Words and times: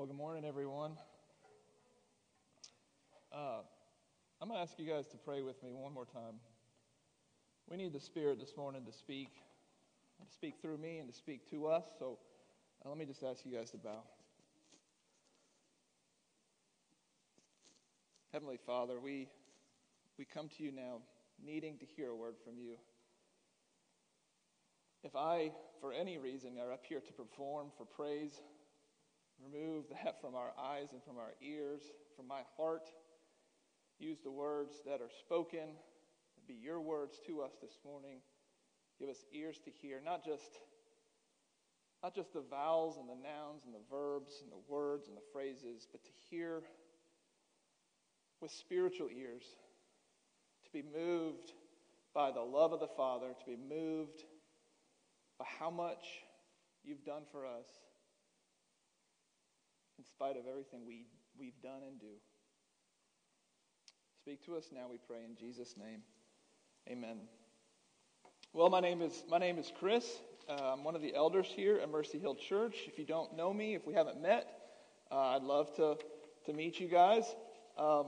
Well, 0.00 0.06
good 0.06 0.16
morning, 0.16 0.46
everyone. 0.46 0.92
Uh, 3.30 3.58
I'm 4.40 4.48
going 4.48 4.56
to 4.56 4.62
ask 4.62 4.78
you 4.78 4.88
guys 4.88 5.06
to 5.08 5.18
pray 5.18 5.42
with 5.42 5.62
me 5.62 5.74
one 5.74 5.92
more 5.92 6.06
time. 6.06 6.40
We 7.68 7.76
need 7.76 7.92
the 7.92 8.00
Spirit 8.00 8.40
this 8.40 8.56
morning 8.56 8.86
to 8.86 8.92
speak, 8.92 9.28
to 10.26 10.32
speak 10.32 10.54
through 10.62 10.78
me 10.78 11.00
and 11.00 11.08
to 11.10 11.14
speak 11.14 11.50
to 11.50 11.66
us. 11.66 11.84
So 11.98 12.16
uh, 12.82 12.88
let 12.88 12.96
me 12.96 13.04
just 13.04 13.22
ask 13.22 13.44
you 13.44 13.54
guys 13.54 13.72
to 13.72 13.76
bow. 13.76 14.02
Heavenly 18.32 18.58
Father, 18.64 18.98
we, 18.98 19.28
we 20.16 20.24
come 20.24 20.48
to 20.56 20.62
you 20.62 20.72
now 20.72 21.02
needing 21.44 21.76
to 21.76 21.84
hear 21.84 22.08
a 22.08 22.16
word 22.16 22.36
from 22.42 22.54
you. 22.56 22.76
If 25.04 25.14
I, 25.14 25.52
for 25.78 25.92
any 25.92 26.16
reason, 26.16 26.52
are 26.58 26.72
up 26.72 26.86
here 26.88 27.00
to 27.00 27.12
perform 27.12 27.66
for 27.76 27.84
praise, 27.84 28.40
remove 29.44 29.84
that 30.04 30.20
from 30.20 30.34
our 30.34 30.52
eyes 30.58 30.88
and 30.92 31.02
from 31.02 31.18
our 31.18 31.34
ears, 31.42 31.82
from 32.16 32.28
my 32.28 32.42
heart, 32.56 32.88
use 33.98 34.18
the 34.22 34.30
words 34.30 34.82
that 34.86 35.00
are 35.00 35.10
spoken, 35.20 35.76
be 36.46 36.54
your 36.54 36.80
words 36.80 37.20
to 37.26 37.42
us 37.42 37.52
this 37.62 37.78
morning. 37.84 38.18
Give 38.98 39.08
us 39.08 39.24
ears 39.32 39.60
to 39.64 39.70
hear, 39.70 40.00
not 40.04 40.24
just 40.24 40.58
not 42.02 42.14
just 42.14 42.32
the 42.32 42.42
vowels 42.50 42.96
and 42.96 43.08
the 43.08 43.14
nouns 43.14 43.64
and 43.66 43.74
the 43.74 43.84
verbs 43.90 44.40
and 44.42 44.50
the 44.50 44.72
words 44.72 45.08
and 45.08 45.16
the 45.16 45.22
phrases, 45.32 45.86
but 45.92 46.02
to 46.02 46.10
hear 46.30 46.62
with 48.40 48.50
spiritual 48.50 49.08
ears, 49.14 49.44
to 50.64 50.70
be 50.72 50.82
moved 50.82 51.52
by 52.14 52.30
the 52.30 52.40
love 52.40 52.72
of 52.72 52.80
the 52.80 52.88
Father, 52.96 53.34
to 53.38 53.46
be 53.46 53.56
moved 53.56 54.24
by 55.38 55.44
how 55.58 55.70
much 55.70 56.04
you've 56.82 57.04
done 57.04 57.22
for 57.30 57.44
us 57.44 57.68
in 60.00 60.06
spite 60.06 60.38
of 60.38 60.46
everything 60.48 60.80
we, 60.86 61.04
we've 61.38 61.60
done 61.62 61.82
and 61.86 62.00
do. 62.00 62.06
Speak 64.22 64.42
to 64.46 64.56
us 64.56 64.70
now, 64.72 64.86
we 64.90 64.96
pray, 65.06 65.18
in 65.28 65.36
Jesus' 65.36 65.74
name. 65.76 66.00
Amen. 66.88 67.18
Well, 68.54 68.70
my 68.70 68.80
name 68.80 69.02
is, 69.02 69.24
my 69.28 69.36
name 69.36 69.58
is 69.58 69.70
Chris. 69.78 70.06
Uh, 70.48 70.72
I'm 70.72 70.84
one 70.84 70.96
of 70.96 71.02
the 71.02 71.14
elders 71.14 71.48
here 71.54 71.78
at 71.82 71.90
Mercy 71.90 72.18
Hill 72.18 72.34
Church. 72.34 72.76
If 72.86 72.98
you 72.98 73.04
don't 73.04 73.36
know 73.36 73.52
me, 73.52 73.74
if 73.74 73.86
we 73.86 73.92
haven't 73.92 74.22
met, 74.22 74.48
uh, 75.12 75.36
I'd 75.36 75.42
love 75.42 75.76
to, 75.76 75.98
to 76.46 76.52
meet 76.54 76.80
you 76.80 76.88
guys. 76.88 77.24
Um, 77.76 78.06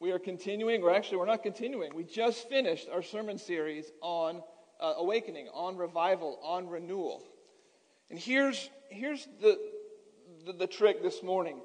we 0.00 0.12
are 0.12 0.18
continuing, 0.18 0.82
or 0.82 0.94
actually, 0.94 1.16
we're 1.16 1.24
not 1.24 1.42
continuing. 1.42 1.94
We 1.94 2.04
just 2.04 2.46
finished 2.50 2.88
our 2.92 3.02
sermon 3.02 3.38
series 3.38 3.90
on 4.02 4.42
uh, 4.82 4.94
awakening, 4.98 5.48
on 5.54 5.78
revival, 5.78 6.38
on 6.42 6.68
renewal. 6.68 7.24
And 8.10 8.18
here's, 8.18 8.68
here's 8.90 9.26
the, 9.40 9.58
the, 10.46 10.52
the 10.52 10.66
trick 10.66 11.02
this 11.02 11.22
morning 11.22 11.58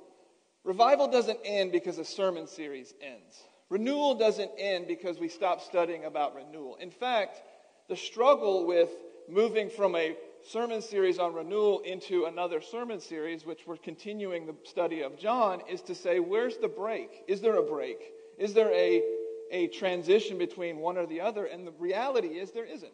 revival 0.64 1.08
doesn't 1.08 1.39
end 1.45 1.72
because 1.72 1.97
a 1.97 2.06
sermon 2.06 2.47
series 2.47 2.94
ends, 3.02 3.44
renewal 3.70 4.16
doesn't 4.16 4.52
end 4.58 4.88
because 4.88 5.20
we 5.20 5.28
stop 5.28 5.61
studying 5.61 6.06
about 6.06 6.36
renewal. 6.36 6.75
In 6.80 6.92
fact, 6.92 7.42
the 7.88 7.95
struggle 7.95 8.66
with 8.66 8.89
moving 9.30 9.70
from 9.70 9.95
a 9.95 10.16
sermon 10.44 10.81
series 10.81 11.20
on 11.20 11.33
renewal 11.33 11.80
into 11.81 12.25
another 12.25 12.61
sermon 12.61 13.00
series, 13.00 13.45
which 13.45 13.61
we're 13.66 13.78
continuing 13.78 14.45
the 14.45 14.55
study 14.64 15.02
of 15.02 15.17
John, 15.17 15.61
is 15.70 15.81
to 15.83 15.95
say, 15.95 16.20
where's 16.20 16.58
the 16.58 16.67
break? 16.67 17.23
Is 17.28 17.42
there 17.42 17.58
a 17.58 17.64
break? 17.64 17.98
Is 18.38 18.53
there 18.53 18.72
a, 18.72 19.03
a 19.52 19.67
transition 19.67 20.38
between 20.38 20.78
one 20.78 20.98
or 20.98 21.05
the 21.05 21.22
other? 21.22 21.45
And 21.45 21.66
the 21.66 21.73
reality 21.80 22.28
is 22.28 22.52
there 22.52 22.66
isn't. 22.66 22.92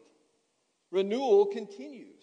Renewal 0.91 1.47
continues. 1.47 2.21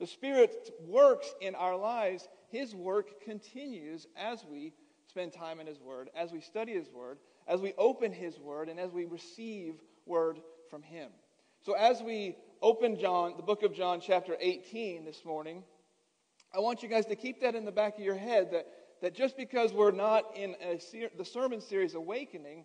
The 0.00 0.06
Spirit 0.06 0.70
works 0.86 1.32
in 1.42 1.54
our 1.54 1.76
lives. 1.76 2.26
His 2.48 2.74
work 2.74 3.22
continues 3.22 4.06
as 4.16 4.42
we 4.50 4.72
spend 5.06 5.34
time 5.34 5.60
in 5.60 5.66
His 5.66 5.78
Word, 5.78 6.08
as 6.16 6.32
we 6.32 6.40
study 6.40 6.72
His 6.72 6.88
Word, 6.88 7.18
as 7.46 7.60
we 7.60 7.74
open 7.76 8.10
His 8.10 8.38
Word, 8.38 8.70
and 8.70 8.80
as 8.80 8.92
we 8.92 9.04
receive 9.04 9.74
Word 10.06 10.40
from 10.70 10.82
Him. 10.82 11.10
So, 11.60 11.74
as 11.74 12.02
we 12.02 12.36
open 12.62 12.98
John, 12.98 13.34
the 13.36 13.42
book 13.42 13.62
of 13.62 13.74
John, 13.74 14.00
chapter 14.00 14.36
18 14.40 15.04
this 15.04 15.22
morning, 15.24 15.62
I 16.54 16.60
want 16.60 16.82
you 16.82 16.88
guys 16.88 17.04
to 17.06 17.16
keep 17.16 17.42
that 17.42 17.54
in 17.54 17.66
the 17.66 17.72
back 17.72 17.98
of 17.98 18.04
your 18.04 18.16
head 18.16 18.52
that, 18.52 18.66
that 19.02 19.14
just 19.14 19.36
because 19.36 19.72
we're 19.74 19.90
not 19.90 20.24
in 20.34 20.56
a, 20.62 20.80
the 21.18 21.24
sermon 21.24 21.60
series 21.60 21.94
Awakening, 21.94 22.64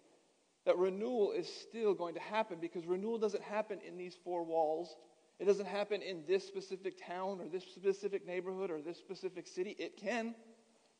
that 0.65 0.77
renewal 0.77 1.33
is 1.33 1.47
still 1.47 1.93
going 1.93 2.13
to 2.13 2.19
happen 2.21 2.59
because 2.61 2.85
renewal 2.85 3.17
doesn't 3.17 3.43
happen 3.43 3.79
in 3.85 3.97
these 3.97 4.15
four 4.23 4.43
walls. 4.43 4.95
It 5.39 5.45
doesn't 5.45 5.67
happen 5.67 6.01
in 6.01 6.23
this 6.27 6.45
specific 6.47 6.95
town 7.05 7.41
or 7.41 7.47
this 7.47 7.63
specific 7.63 8.25
neighborhood 8.25 8.71
or 8.71 8.81
this 8.81 8.97
specific 8.97 9.47
city. 9.47 9.75
It 9.77 9.97
can, 9.97 10.33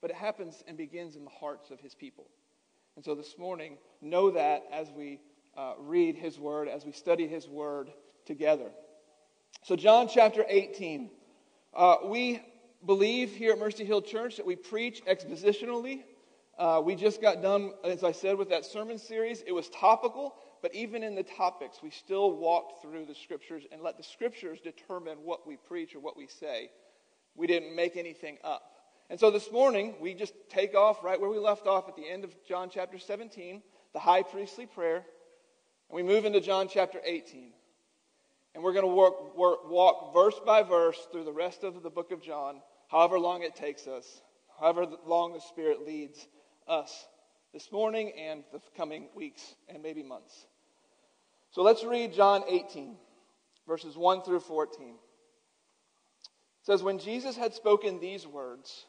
but 0.01 0.11
it 0.11 0.15
happens 0.17 0.63
and 0.67 0.77
begins 0.77 1.15
in 1.15 1.23
the 1.23 1.31
hearts 1.31 1.71
of 1.71 1.79
his 1.79 1.95
people. 1.95 2.27
And 2.95 3.03
so 3.03 3.15
this 3.15 3.37
morning, 3.37 3.77
know 4.01 4.31
that 4.31 4.63
as 4.71 4.91
we 4.91 5.19
uh, 5.57 5.73
read 5.79 6.15
his 6.15 6.37
word, 6.37 6.67
as 6.67 6.85
we 6.85 6.91
study 6.91 7.27
his 7.27 7.47
word 7.47 7.91
together. 8.25 8.71
So, 9.63 9.75
John 9.75 10.07
chapter 10.07 10.45
18. 10.47 11.09
Uh, 11.73 11.95
we 12.05 12.41
believe 12.85 13.31
here 13.31 13.51
at 13.51 13.59
Mercy 13.59 13.83
Hill 13.83 14.01
Church 14.01 14.37
that 14.37 14.45
we 14.45 14.55
preach 14.55 15.03
expositionally. 15.05 16.03
Uh, 16.57 16.81
we 16.83 16.95
just 16.95 17.21
got 17.21 17.41
done, 17.41 17.73
as 17.83 18.03
I 18.03 18.11
said, 18.11 18.37
with 18.37 18.49
that 18.49 18.63
sermon 18.63 18.97
series. 18.97 19.43
It 19.45 19.51
was 19.51 19.69
topical, 19.69 20.35
but 20.65 20.73
even 20.73 21.03
in 21.03 21.13
the 21.13 21.21
topics, 21.21 21.83
we 21.83 21.91
still 21.91 22.35
walked 22.35 22.81
through 22.81 23.05
the 23.05 23.13
scriptures 23.13 23.61
and 23.71 23.83
let 23.83 23.97
the 23.97 24.03
scriptures 24.03 24.57
determine 24.59 25.19
what 25.23 25.45
we 25.45 25.57
preach 25.57 25.93
or 25.93 25.99
what 25.99 26.17
we 26.17 26.25
say. 26.25 26.71
We 27.35 27.45
didn't 27.45 27.75
make 27.75 27.95
anything 27.95 28.39
up. 28.43 28.63
And 29.11 29.19
so 29.19 29.29
this 29.29 29.51
morning, 29.51 29.93
we 30.01 30.15
just 30.15 30.33
take 30.49 30.73
off 30.73 31.03
right 31.03 31.21
where 31.21 31.29
we 31.29 31.37
left 31.37 31.67
off 31.67 31.87
at 31.87 31.95
the 31.95 32.09
end 32.09 32.23
of 32.23 32.33
John 32.47 32.71
chapter 32.73 32.97
17, 32.97 33.61
the 33.93 33.99
high 33.99 34.23
priestly 34.23 34.65
prayer, 34.65 35.05
and 35.91 35.95
we 35.95 36.01
move 36.01 36.25
into 36.25 36.41
John 36.41 36.67
chapter 36.67 36.99
18. 37.05 37.51
And 38.55 38.63
we're 38.63 38.73
going 38.73 38.87
to 38.87 38.91
walk, 38.91 39.37
work, 39.37 39.69
walk 39.69 40.15
verse 40.15 40.39
by 40.47 40.63
verse 40.63 40.97
through 41.11 41.25
the 41.25 41.31
rest 41.31 41.63
of 41.63 41.83
the 41.83 41.91
book 41.91 42.11
of 42.11 42.23
John, 42.23 42.59
however 42.87 43.19
long 43.19 43.43
it 43.43 43.55
takes 43.55 43.85
us, 43.85 44.19
however 44.59 44.87
long 45.05 45.33
the 45.33 45.41
Spirit 45.41 45.85
leads 45.85 46.27
us 46.67 47.05
this 47.53 47.71
morning 47.71 48.13
and 48.19 48.43
the 48.51 48.59
coming 48.75 49.09
weeks 49.13 49.53
and 49.69 49.83
maybe 49.83 50.01
months. 50.01 50.47
So 51.55 51.61
let's 51.61 51.85
read 51.85 52.11
John 52.11 52.43
18, 52.49 52.97
verses 53.65 53.95
1 53.95 54.23
through 54.23 54.41
14. 54.41 54.89
It 54.89 54.95
says, 56.63 56.83
When 56.83 56.99
Jesus 56.99 57.37
had 57.37 57.53
spoken 57.53 57.97
these 57.97 58.27
words, 58.27 58.83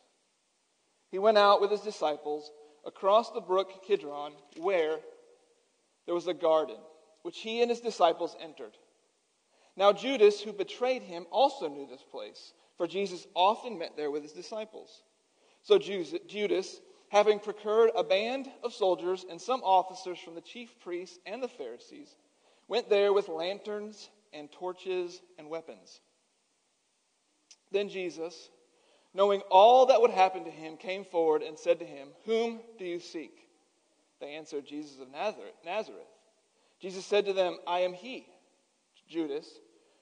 he 1.13 1.21
went 1.21 1.39
out 1.39 1.61
with 1.61 1.71
his 1.71 1.83
disciples 1.83 2.51
across 2.85 3.31
the 3.31 3.41
brook 3.41 3.85
Kidron, 3.87 4.33
where 4.57 4.99
there 6.07 6.15
was 6.17 6.27
a 6.27 6.35
garden, 6.35 6.79
which 7.23 7.39
he 7.39 7.63
and 7.63 7.71
his 7.71 7.79
disciples 7.79 8.35
entered. 8.41 8.77
Now, 9.77 9.93
Judas, 9.93 10.41
who 10.41 10.53
betrayed 10.53 11.03
him, 11.03 11.25
also 11.31 11.69
knew 11.69 11.87
this 11.87 12.03
place, 12.03 12.53
for 12.77 12.89
Jesus 12.89 13.29
often 13.37 13.79
met 13.79 13.97
there 13.97 14.11
with 14.11 14.25
his 14.25 14.33
disciples. 14.33 15.05
So 15.63 15.79
Judas, 15.79 16.81
having 17.11 17.39
procured 17.39 17.93
a 17.95 18.03
band 18.03 18.51
of 18.65 18.75
soldiers 18.75 19.25
and 19.31 19.41
some 19.41 19.61
officers 19.63 20.19
from 20.19 20.35
the 20.35 20.41
chief 20.41 20.81
priests 20.81 21.21
and 21.27 21.41
the 21.41 21.47
Pharisees, 21.47 22.17
went 22.69 22.89
there 22.89 23.13
with 23.13 23.29
lanterns 23.29 24.09
and 24.33 24.51
torches 24.51 25.21
and 25.39 25.49
weapons. 25.49 26.01
Then 27.73 27.89
Jesus, 27.89 28.49
knowing 29.15 29.41
all 29.51 29.87
that 29.87 30.01
would 30.01 30.11
happen 30.11 30.45
to 30.45 30.51
him, 30.51 30.77
came 30.77 31.05
forward 31.05 31.43
and 31.43 31.59
said 31.59 31.79
to 31.81 31.85
him, 31.85 32.09
Whom 32.25 32.61
do 32.79 32.85
you 32.85 33.01
seek? 33.01 33.49
They 34.21 34.35
answered, 34.35 34.67
Jesus 34.67 35.01
of 35.01 35.11
Nazareth. 35.11 36.07
Jesus 36.81 37.05
said 37.05 37.27
to 37.27 37.33
them, 37.33 37.59
I 37.67 37.81
am 37.81 37.93
he. 37.93 38.27
Judas, 39.09 39.47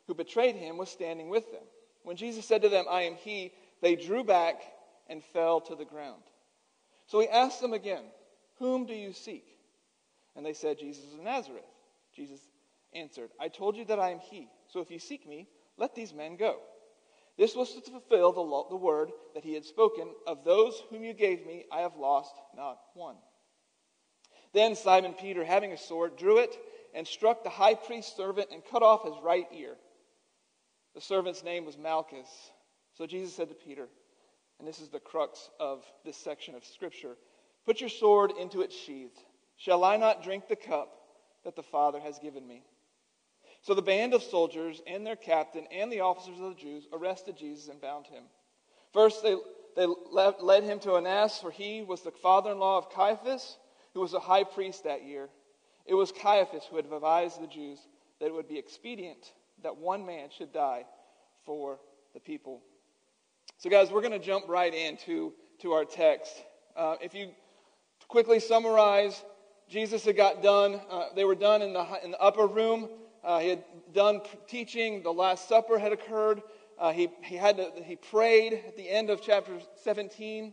who 0.06 0.14
betrayed 0.14 0.56
him, 0.56 0.76
was 0.76 0.90
standing 0.90 1.28
with 1.28 1.50
them. 1.52 1.62
When 2.02 2.16
Jesus 2.16 2.46
said 2.46 2.62
to 2.62 2.68
them, 2.68 2.84
I 2.88 3.02
am 3.02 3.14
he, 3.14 3.52
they 3.80 3.96
drew 3.96 4.24
back 4.24 4.62
and 5.08 5.22
fell 5.22 5.60
to 5.62 5.74
the 5.74 5.84
ground. 5.84 6.22
So 7.06 7.20
he 7.20 7.28
asked 7.28 7.60
them 7.60 7.72
again, 7.72 8.04
Whom 8.58 8.86
do 8.86 8.94
you 8.94 9.12
seek? 9.12 9.44
And 10.36 10.44
they 10.44 10.52
said, 10.52 10.78
Jesus 10.78 11.12
of 11.12 11.20
Nazareth. 11.20 11.64
Jesus 12.14 12.40
answered, 12.94 13.30
I 13.40 13.48
told 13.48 13.76
you 13.76 13.84
that 13.86 13.98
I 13.98 14.10
am 14.10 14.18
he. 14.18 14.48
So 14.68 14.80
if 14.80 14.90
you 14.90 14.98
seek 14.98 15.28
me, 15.28 15.48
let 15.76 15.94
these 15.94 16.14
men 16.14 16.36
go. 16.36 16.58
This 17.36 17.56
was 17.56 17.74
to 17.74 17.90
fulfill 17.90 18.32
the, 18.32 18.40
law, 18.40 18.68
the 18.68 18.76
word 18.76 19.10
that 19.34 19.44
he 19.44 19.54
had 19.54 19.64
spoken 19.64 20.08
Of 20.26 20.44
those 20.44 20.80
whom 20.90 21.02
you 21.02 21.12
gave 21.12 21.44
me, 21.44 21.64
I 21.72 21.80
have 21.80 21.96
lost 21.96 22.34
not 22.56 22.78
one. 22.94 23.16
Then 24.52 24.76
Simon 24.76 25.14
Peter, 25.14 25.44
having 25.44 25.72
a 25.72 25.76
sword, 25.76 26.16
drew 26.16 26.38
it 26.38 26.56
and 26.94 27.06
struck 27.06 27.42
the 27.42 27.50
high 27.50 27.74
priest's 27.74 28.16
servant 28.16 28.48
and 28.52 28.62
cut 28.70 28.84
off 28.84 29.04
his 29.04 29.14
right 29.22 29.48
ear. 29.52 29.74
The 30.94 31.00
servant's 31.00 31.42
name 31.42 31.64
was 31.64 31.76
Malchus. 31.76 32.28
So 32.96 33.04
Jesus 33.04 33.34
said 33.34 33.48
to 33.48 33.54
Peter, 33.54 33.88
and 34.60 34.68
this 34.68 34.78
is 34.78 34.90
the 34.90 35.00
crux 35.00 35.50
of 35.58 35.82
this 36.04 36.16
section 36.16 36.54
of 36.54 36.64
Scripture 36.64 37.16
Put 37.66 37.80
your 37.80 37.88
sword 37.88 38.32
into 38.38 38.60
its 38.60 38.76
sheath. 38.76 39.18
Shall 39.56 39.84
I 39.84 39.96
not 39.96 40.22
drink 40.22 40.48
the 40.48 40.56
cup 40.56 40.94
that 41.44 41.56
the 41.56 41.62
Father 41.62 41.98
has 41.98 42.18
given 42.18 42.46
me? 42.46 42.62
So 43.64 43.72
the 43.72 43.80
band 43.80 44.12
of 44.12 44.22
soldiers 44.22 44.82
and 44.86 45.06
their 45.06 45.16
captain 45.16 45.66
and 45.72 45.90
the 45.90 46.00
officers 46.00 46.38
of 46.38 46.50
the 46.50 46.60
Jews 46.60 46.86
arrested 46.92 47.38
Jesus 47.38 47.68
and 47.68 47.80
bound 47.80 48.06
him. 48.06 48.24
First, 48.92 49.22
they, 49.22 49.36
they 49.74 49.86
led 50.12 50.64
him 50.64 50.78
to 50.80 50.96
Annas, 50.96 51.38
for 51.38 51.50
he 51.50 51.80
was 51.80 52.02
the 52.02 52.10
father 52.10 52.52
in 52.52 52.58
law 52.58 52.76
of 52.76 52.90
Caiaphas, 52.90 53.56
who 53.94 54.00
was 54.00 54.12
a 54.12 54.20
high 54.20 54.44
priest 54.44 54.84
that 54.84 55.06
year. 55.06 55.30
It 55.86 55.94
was 55.94 56.12
Caiaphas 56.12 56.64
who 56.68 56.76
had 56.76 56.84
advised 56.84 57.42
the 57.42 57.46
Jews 57.46 57.78
that 58.20 58.26
it 58.26 58.34
would 58.34 58.48
be 58.48 58.58
expedient 58.58 59.32
that 59.62 59.78
one 59.78 60.04
man 60.04 60.28
should 60.36 60.52
die 60.52 60.84
for 61.46 61.78
the 62.12 62.20
people. 62.20 62.60
So, 63.56 63.70
guys, 63.70 63.90
we're 63.90 64.02
going 64.02 64.12
to 64.12 64.18
jump 64.18 64.46
right 64.46 64.74
into 64.74 65.32
to 65.60 65.72
our 65.72 65.86
text. 65.86 66.34
Uh, 66.76 66.96
if 67.00 67.14
you 67.14 67.30
quickly 68.08 68.40
summarize, 68.40 69.24
Jesus 69.70 70.04
had 70.04 70.18
got 70.18 70.42
done. 70.42 70.82
Uh, 70.90 71.06
they 71.16 71.24
were 71.24 71.34
done 71.34 71.62
in 71.62 71.72
the, 71.72 71.86
in 72.04 72.10
the 72.10 72.20
upper 72.20 72.46
room. 72.46 72.90
Uh, 73.24 73.38
he 73.38 73.48
had 73.48 73.64
done 73.94 74.20
teaching. 74.46 75.02
The 75.02 75.12
Last 75.12 75.48
Supper 75.48 75.78
had 75.78 75.92
occurred. 75.92 76.42
Uh, 76.78 76.92
he, 76.92 77.08
he, 77.22 77.36
had 77.36 77.56
to, 77.56 77.70
he 77.84 77.96
prayed 77.96 78.52
at 78.66 78.76
the 78.76 78.88
end 78.88 79.08
of 79.08 79.22
chapter 79.22 79.52
17. 79.82 80.52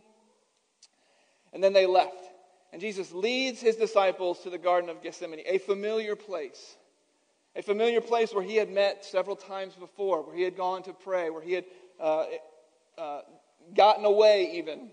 And 1.52 1.62
then 1.62 1.72
they 1.72 1.86
left. 1.86 2.30
And 2.72 2.80
Jesus 2.80 3.12
leads 3.12 3.60
his 3.60 3.76
disciples 3.76 4.40
to 4.40 4.50
the 4.50 4.56
Garden 4.56 4.88
of 4.88 5.02
Gethsemane, 5.02 5.42
a 5.44 5.58
familiar 5.58 6.16
place. 6.16 6.76
A 7.54 7.62
familiar 7.62 8.00
place 8.00 8.32
where 8.32 8.42
he 8.42 8.56
had 8.56 8.70
met 8.70 9.04
several 9.04 9.36
times 9.36 9.74
before, 9.74 10.22
where 10.22 10.34
he 10.34 10.42
had 10.42 10.56
gone 10.56 10.82
to 10.84 10.94
pray, 10.94 11.28
where 11.28 11.42
he 11.42 11.52
had 11.52 11.64
uh, 12.00 12.24
uh, 12.96 13.20
gotten 13.74 14.06
away 14.06 14.52
even. 14.54 14.88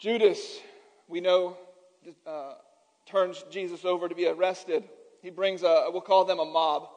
Judas, 0.00 0.60
we 1.06 1.20
know, 1.20 1.58
uh, 2.26 2.54
turns 3.06 3.44
Jesus 3.50 3.84
over 3.84 4.08
to 4.08 4.14
be 4.14 4.26
arrested. 4.26 4.84
He 5.24 5.30
brings 5.30 5.62
a, 5.62 5.86
we'll 5.88 6.02
call 6.02 6.26
them 6.26 6.38
a 6.38 6.44
mob, 6.44 6.90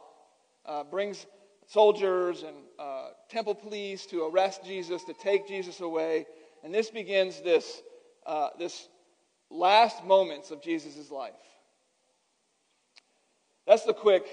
uh, 0.65 0.83
brings 0.83 1.25
soldiers 1.65 2.43
and 2.43 2.57
uh, 2.77 3.11
temple 3.29 3.55
police 3.55 4.05
to 4.07 4.25
arrest 4.25 4.65
Jesus, 4.65 5.05
to 5.05 5.13
take 5.13 5.47
Jesus 5.47 5.79
away. 5.79 6.25
And 6.61 6.73
this 6.73 6.89
begins 6.89 7.41
this, 7.41 7.81
uh, 8.25 8.49
this 8.59 8.89
last 9.49 10.03
moments 10.03 10.51
of 10.51 10.61
Jesus' 10.61 11.09
life. 11.09 11.31
That's 13.65 13.85
the 13.85 13.93
quick 13.93 14.25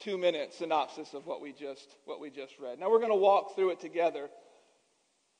two 0.00 0.18
minute 0.18 0.52
synopsis 0.52 1.14
of 1.14 1.24
what 1.24 1.40
we 1.40 1.52
just, 1.52 1.94
what 2.04 2.20
we 2.20 2.30
just 2.30 2.58
read. 2.58 2.80
Now 2.80 2.90
we're 2.90 2.98
going 2.98 3.10
to 3.10 3.14
walk 3.14 3.54
through 3.54 3.70
it 3.70 3.78
together. 3.78 4.28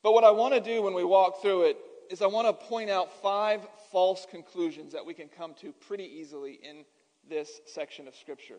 But 0.05 0.13
what 0.13 0.23
I 0.23 0.31
want 0.31 0.55
to 0.55 0.61
do 0.61 0.81
when 0.81 0.95
we 0.95 1.03
walk 1.03 1.43
through 1.43 1.71
it 1.71 1.77
is 2.09 2.23
I 2.23 2.29
want 2.29 2.47
to 2.47 2.67
point 2.67 2.89
out 2.89 3.21
five 3.21 3.67
false 3.91 4.29
conclusions 4.31 4.93
that 4.93 5.05
we 5.05 5.13
can 5.13 5.27
come 5.27 5.55
to 5.55 5.73
pretty 5.73 6.05
easily 6.05 6.61
in 6.63 6.85
this 7.29 7.61
section 7.67 8.09
of 8.09 8.15
Scripture. 8.17 8.59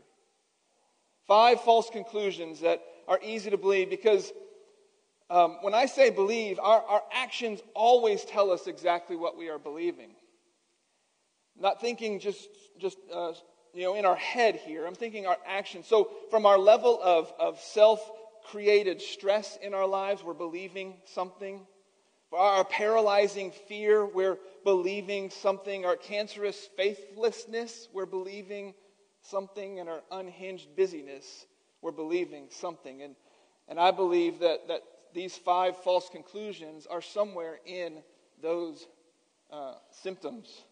Five 1.28 1.62
false 1.62 1.90
conclusions 1.90 2.62
that 2.62 2.82
are 3.08 3.20
easy 3.24 3.50
to 3.50 3.58
believe 3.58 3.90
because 3.90 4.32
um, 5.30 5.58
when 5.62 5.74
I 5.74 5.86
say 5.88 6.10
believe, 6.10 6.58
our, 6.60 6.82
our 6.82 7.04
actions 7.12 7.60
always 7.74 8.24
tell 8.24 8.50
us 8.52 8.68
exactly 8.68 9.16
what 9.16 9.38
we 9.38 9.50
are 9.50 9.60
believing. 9.60 10.12
Not 11.60 11.82
thinking 11.82 12.20
just, 12.20 12.48
just 12.80 12.98
uh, 13.14 13.34
you 13.74 13.84
know, 13.84 13.96
in 13.96 14.06
our 14.06 14.16
head 14.16 14.56
here. 14.56 14.86
I'm 14.86 14.96
thinking 14.96 15.26
our 15.26 15.38
actions. 15.46 15.88
So, 15.88 16.12
from 16.30 16.46
our 16.46 16.58
level 16.58 17.00
of, 17.02 17.34
of 17.40 17.60
self 17.60 18.00
created 18.46 19.02
stress 19.02 19.58
in 19.62 19.74
our 19.74 19.88
lives, 19.88 20.24
we're 20.24 20.34
believing 20.34 20.96
something. 21.06 21.66
Our 22.34 22.66
paralyzing 22.66 23.52
fear, 23.52 24.06
we're 24.06 24.38
believing 24.64 25.30
something. 25.30 25.86
Our 25.86 25.96
cancerous 25.96 26.70
faithlessness, 26.76 27.88
we're 27.94 28.06
believing 28.06 28.74
something 29.22 29.80
And 29.80 29.90
our 29.90 30.02
unhinged 30.12 30.76
busyness, 30.76 31.46
we're 31.82 31.92
believing 31.92 32.48
something. 32.50 33.02
And, 33.02 33.16
and 33.68 33.80
I 33.80 33.92
believe 33.92 34.40
that, 34.40 34.68
that 34.68 34.82
these 35.14 35.36
five 35.36 35.78
false 35.78 36.10
conclusions 36.10 36.86
are 36.86 37.02
somewhere 37.02 37.60
in 37.66 38.04
those 38.42 38.88
uh, 39.52 39.76
symptoms. 39.92 40.64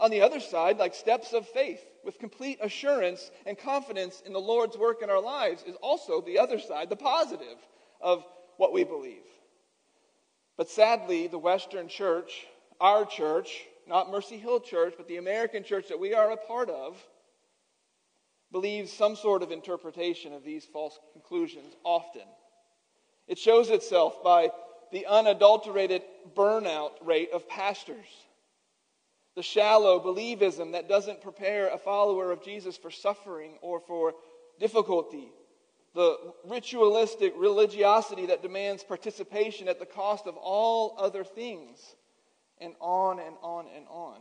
On 0.00 0.10
the 0.10 0.22
other 0.22 0.40
side, 0.40 0.78
like 0.78 0.94
steps 0.94 1.32
of 1.32 1.46
faith 1.48 1.84
with 2.04 2.18
complete 2.18 2.58
assurance 2.62 3.30
and 3.46 3.58
confidence 3.58 4.22
in 4.24 4.32
the 4.32 4.38
Lord's 4.38 4.76
work 4.76 5.02
in 5.02 5.10
our 5.10 5.20
lives, 5.20 5.64
is 5.66 5.76
also 5.82 6.20
the 6.20 6.38
other 6.38 6.58
side, 6.58 6.88
the 6.88 6.96
positive 6.96 7.58
of 8.00 8.24
what 8.56 8.72
we 8.72 8.84
believe. 8.84 9.24
But 10.58 10.68
sadly, 10.68 11.28
the 11.28 11.38
Western 11.38 11.88
church, 11.88 12.44
our 12.80 13.06
church, 13.06 13.64
not 13.86 14.10
Mercy 14.10 14.36
Hill 14.36 14.60
Church, 14.60 14.94
but 14.96 15.06
the 15.06 15.16
American 15.16 15.62
church 15.62 15.88
that 15.88 16.00
we 16.00 16.12
are 16.12 16.32
a 16.32 16.36
part 16.36 16.68
of, 16.68 17.02
believes 18.50 18.92
some 18.92 19.14
sort 19.14 19.42
of 19.42 19.52
interpretation 19.52 20.34
of 20.34 20.44
these 20.44 20.64
false 20.64 20.98
conclusions 21.12 21.74
often. 21.84 22.26
It 23.28 23.38
shows 23.38 23.70
itself 23.70 24.22
by 24.24 24.50
the 24.90 25.06
unadulterated 25.06 26.02
burnout 26.34 26.92
rate 27.02 27.30
of 27.32 27.48
pastors, 27.48 28.06
the 29.36 29.42
shallow 29.42 30.00
believism 30.00 30.72
that 30.72 30.88
doesn't 30.88 31.20
prepare 31.20 31.68
a 31.68 31.78
follower 31.78 32.32
of 32.32 32.42
Jesus 32.42 32.76
for 32.76 32.90
suffering 32.90 33.58
or 33.60 33.78
for 33.80 34.14
difficulty, 34.58 35.28
the 35.98 36.16
ritualistic 36.44 37.34
religiosity 37.36 38.26
that 38.26 38.40
demands 38.40 38.84
participation 38.84 39.66
at 39.66 39.80
the 39.80 39.84
cost 39.84 40.28
of 40.28 40.36
all 40.36 40.94
other 40.96 41.24
things, 41.24 41.96
and 42.60 42.74
on 42.80 43.18
and 43.18 43.34
on 43.42 43.66
and 43.74 43.84
on. 43.88 44.20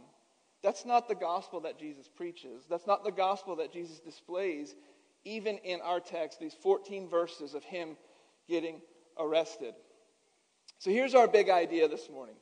That's 0.64 0.86
not 0.86 1.08
the 1.08 1.14
gospel 1.14 1.60
that 1.62 1.78
Jesus 1.78 2.08
preaches. 2.08 2.64
That's 2.68 2.88
not 2.88 3.04
the 3.04 3.12
gospel 3.12 3.58
that 3.58 3.72
Jesus 3.72 4.00
displays, 4.00 4.74
even 5.24 5.60
in 5.60 5.80
our 5.82 6.00
text, 6.00 6.40
these 6.40 6.56
14 6.64 7.10
verses 7.10 7.54
of 7.54 7.64
him 7.64 7.96
getting 8.50 8.82
arrested. 9.20 9.76
So 10.80 10.90
here's 10.90 11.14
our 11.14 11.28
big 11.28 11.52
idea 11.52 11.88
this 11.88 12.10
morning. 12.10 12.38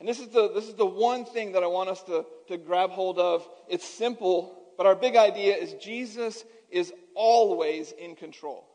And 0.00 0.08
this 0.08 0.18
is 0.18 0.28
the, 0.28 0.50
this 0.54 0.64
is 0.64 0.76
the 0.76 0.86
one 0.86 1.26
thing 1.26 1.52
that 1.52 1.62
I 1.62 1.66
want 1.66 1.90
us 1.90 2.02
to, 2.04 2.24
to 2.46 2.56
grab 2.56 2.88
hold 2.88 3.18
of. 3.18 3.46
It's 3.68 3.86
simple, 3.86 4.58
but 4.78 4.86
our 4.86 4.96
big 4.96 5.14
idea 5.14 5.56
is 5.56 5.74
Jesus 5.74 6.42
is 6.70 6.90
always 7.14 7.92
in 7.92 8.16
control. 8.16 8.67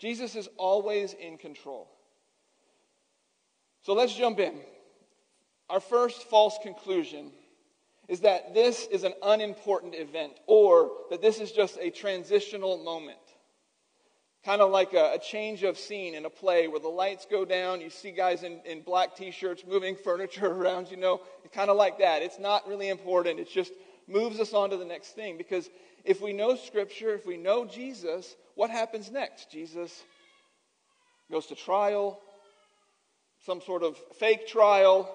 Jesus 0.00 0.34
is 0.34 0.48
always 0.56 1.12
in 1.12 1.36
control. 1.36 1.88
So 3.82 3.92
let's 3.92 4.14
jump 4.14 4.40
in. 4.40 4.54
Our 5.68 5.80
first 5.80 6.24
false 6.24 6.58
conclusion 6.62 7.30
is 8.08 8.20
that 8.20 8.54
this 8.54 8.86
is 8.90 9.04
an 9.04 9.12
unimportant 9.22 9.94
event 9.94 10.32
or 10.46 10.90
that 11.10 11.22
this 11.22 11.38
is 11.38 11.52
just 11.52 11.78
a 11.80 11.90
transitional 11.90 12.78
moment. 12.78 13.18
Kind 14.42 14.62
of 14.62 14.70
like 14.70 14.94
a, 14.94 15.12
a, 15.14 15.18
change 15.18 15.62
of 15.64 15.76
scene 15.76 16.14
in 16.14 16.24
a 16.24 16.30
play 16.30 16.66
where 16.66 16.80
the 16.80 16.88
lights 16.88 17.26
go 17.30 17.44
down, 17.44 17.82
you 17.82 17.90
see 17.90 18.10
guys 18.10 18.42
in, 18.42 18.60
in 18.64 18.80
black 18.80 19.14
t 19.14 19.30
shirts 19.30 19.64
moving 19.68 19.94
furniture 20.04 20.46
around, 20.46 20.90
you 20.90 20.96
know, 20.96 21.20
kind 21.52 21.68
of 21.68 21.76
like 21.76 21.98
that. 21.98 22.22
It's 22.22 22.38
not 22.38 22.66
really 22.66 22.88
important. 22.88 23.38
It 23.38 23.50
just 23.50 23.72
moves 24.08 24.40
us 24.40 24.54
on 24.54 24.70
to 24.70 24.78
the 24.78 24.84
next 24.84 25.10
thing. 25.10 25.36
Because 25.36 25.68
if 26.04 26.22
we 26.22 26.32
know 26.32 26.56
Scripture, 26.56 27.14
if 27.14 27.26
we 27.26 27.36
know 27.36 27.66
Jesus, 27.66 28.34
what 28.60 28.68
happens 28.68 29.10
next? 29.10 29.50
Jesus 29.50 30.02
goes 31.32 31.46
to 31.46 31.54
trial, 31.54 32.20
some 33.46 33.62
sort 33.62 33.82
of 33.82 33.96
fake 34.18 34.46
trial. 34.46 35.10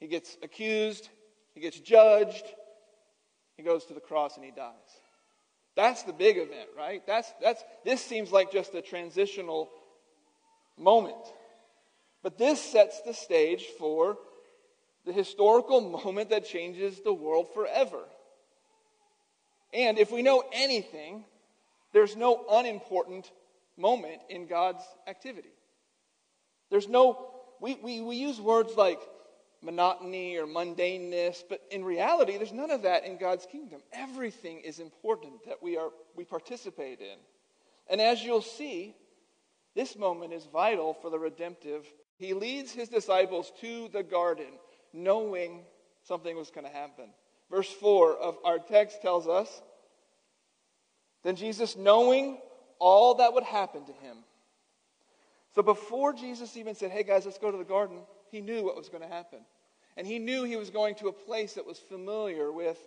He 0.00 0.08
gets 0.08 0.36
accused, 0.42 1.08
he 1.54 1.60
gets 1.60 1.78
judged. 1.78 2.42
He 3.56 3.62
goes 3.62 3.84
to 3.84 3.94
the 3.94 4.00
cross 4.00 4.34
and 4.34 4.44
he 4.44 4.50
dies. 4.50 4.72
That's 5.76 6.02
the 6.02 6.12
big 6.12 6.38
event, 6.38 6.70
right? 6.76 7.06
That's, 7.06 7.32
that's, 7.40 7.62
this 7.84 8.04
seems 8.04 8.32
like 8.32 8.50
just 8.50 8.74
a 8.74 8.82
transitional 8.82 9.70
moment. 10.76 11.24
But 12.24 12.36
this 12.36 12.60
sets 12.60 13.00
the 13.02 13.14
stage 13.14 13.66
for 13.78 14.18
the 15.06 15.12
historical 15.12 15.80
moment 16.04 16.30
that 16.30 16.46
changes 16.46 17.00
the 17.04 17.14
world 17.14 17.54
forever. 17.54 18.02
And 19.72 20.00
if 20.00 20.10
we 20.10 20.22
know 20.22 20.42
anything, 20.52 21.26
there's 21.92 22.16
no 22.16 22.44
unimportant 22.50 23.30
moment 23.76 24.20
in 24.28 24.46
God's 24.46 24.82
activity. 25.06 25.52
There's 26.70 26.88
no, 26.88 27.30
we, 27.60 27.74
we, 27.82 28.00
we 28.00 28.16
use 28.16 28.40
words 28.40 28.76
like 28.76 29.00
monotony 29.62 30.36
or 30.36 30.46
mundaneness, 30.46 31.42
but 31.48 31.60
in 31.70 31.84
reality, 31.84 32.36
there's 32.36 32.52
none 32.52 32.70
of 32.70 32.82
that 32.82 33.04
in 33.04 33.16
God's 33.16 33.46
kingdom. 33.46 33.80
Everything 33.92 34.60
is 34.60 34.78
important 34.78 35.44
that 35.46 35.62
we, 35.62 35.76
are, 35.76 35.90
we 36.16 36.24
participate 36.24 37.00
in. 37.00 37.18
And 37.88 38.00
as 38.00 38.22
you'll 38.22 38.42
see, 38.42 38.96
this 39.74 39.96
moment 39.96 40.32
is 40.32 40.46
vital 40.52 40.94
for 40.94 41.10
the 41.10 41.18
redemptive. 41.18 41.86
He 42.16 42.34
leads 42.34 42.72
his 42.72 42.88
disciples 42.88 43.52
to 43.60 43.88
the 43.92 44.02
garden 44.02 44.58
knowing 44.92 45.64
something 46.02 46.36
was 46.36 46.50
going 46.50 46.66
to 46.66 46.72
happen. 46.72 47.06
Verse 47.50 47.70
4 47.70 48.16
of 48.16 48.36
our 48.44 48.58
text 48.58 49.02
tells 49.02 49.26
us 49.26 49.62
Then 51.22 51.36
Jesus, 51.36 51.76
knowing 51.76 52.38
all 52.78 53.14
that 53.14 53.32
would 53.32 53.44
happen 53.44 53.84
to 53.84 53.92
him. 53.92 54.16
So 55.54 55.62
before 55.62 56.12
Jesus 56.12 56.56
even 56.56 56.74
said, 56.74 56.90
Hey 56.90 57.02
guys, 57.02 57.24
let's 57.24 57.38
go 57.38 57.50
to 57.50 57.58
the 57.58 57.64
garden, 57.64 57.98
he 58.30 58.40
knew 58.40 58.62
what 58.62 58.76
was 58.76 58.88
going 58.88 59.02
to 59.02 59.08
happen. 59.08 59.40
And 59.96 60.06
he 60.06 60.18
knew 60.18 60.44
he 60.44 60.56
was 60.56 60.70
going 60.70 60.94
to 60.96 61.08
a 61.08 61.12
place 61.12 61.54
that 61.54 61.66
was 61.66 61.78
familiar 61.78 62.50
with 62.50 62.78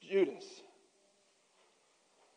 Judas. 0.00 0.44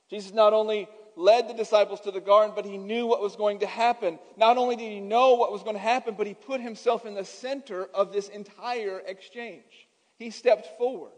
Jesus 0.10 0.34
not 0.34 0.54
only 0.54 0.88
led 1.16 1.48
the 1.48 1.54
disciples 1.54 2.02
to 2.02 2.12
the 2.12 2.20
garden, 2.20 2.54
but 2.56 2.66
he 2.66 2.78
knew 2.78 3.08
what 3.08 3.22
was 3.22 3.36
going 3.36 3.60
to 3.60 3.66
happen. 3.66 4.20
Not 4.36 4.58
only 4.58 4.76
did 4.76 4.92
he 4.92 5.00
know 5.00 5.36
what 5.36 5.52
was 5.52 5.64
going 5.64 5.76
to 5.76 5.82
happen, 5.82 6.16
but 6.18 6.28
he 6.28 6.34
put 6.34 6.60
himself 6.60 7.06
in 7.06 7.14
the 7.14 7.26
center 7.26 7.86
of 7.94 8.12
this 8.12 8.28
entire 8.30 9.02
exchange. 9.06 9.88
He 10.18 10.30
stepped 10.30 10.78
forward 10.78 11.14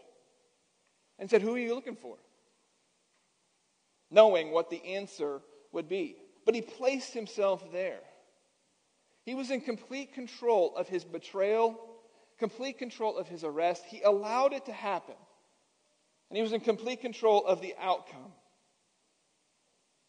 and 1.17 1.29
said, 1.29 1.41
Who 1.41 1.55
are 1.55 1.59
you 1.59 1.75
looking 1.75 1.95
for? 1.95 2.17
Knowing 4.15 4.51
what 4.51 4.69
the 4.69 4.83
answer 4.95 5.41
would 5.73 5.89
be. 5.89 6.15
But 6.45 6.55
he 6.55 6.61
placed 6.61 7.13
himself 7.13 7.69
there. 7.73 7.99
He 9.25 9.35
was 9.35 9.51
in 9.51 9.59
complete 9.59 10.13
control 10.13 10.73
of 10.77 10.87
his 10.87 11.03
betrayal, 11.03 11.77
complete 12.39 12.77
control 12.77 13.17
of 13.17 13.27
his 13.27 13.43
arrest. 13.43 13.83
He 13.85 14.01
allowed 14.03 14.53
it 14.53 14.65
to 14.67 14.71
happen. 14.71 15.15
And 16.29 16.37
he 16.37 16.41
was 16.41 16.53
in 16.53 16.61
complete 16.61 17.01
control 17.01 17.45
of 17.45 17.59
the 17.61 17.75
outcome. 17.77 18.31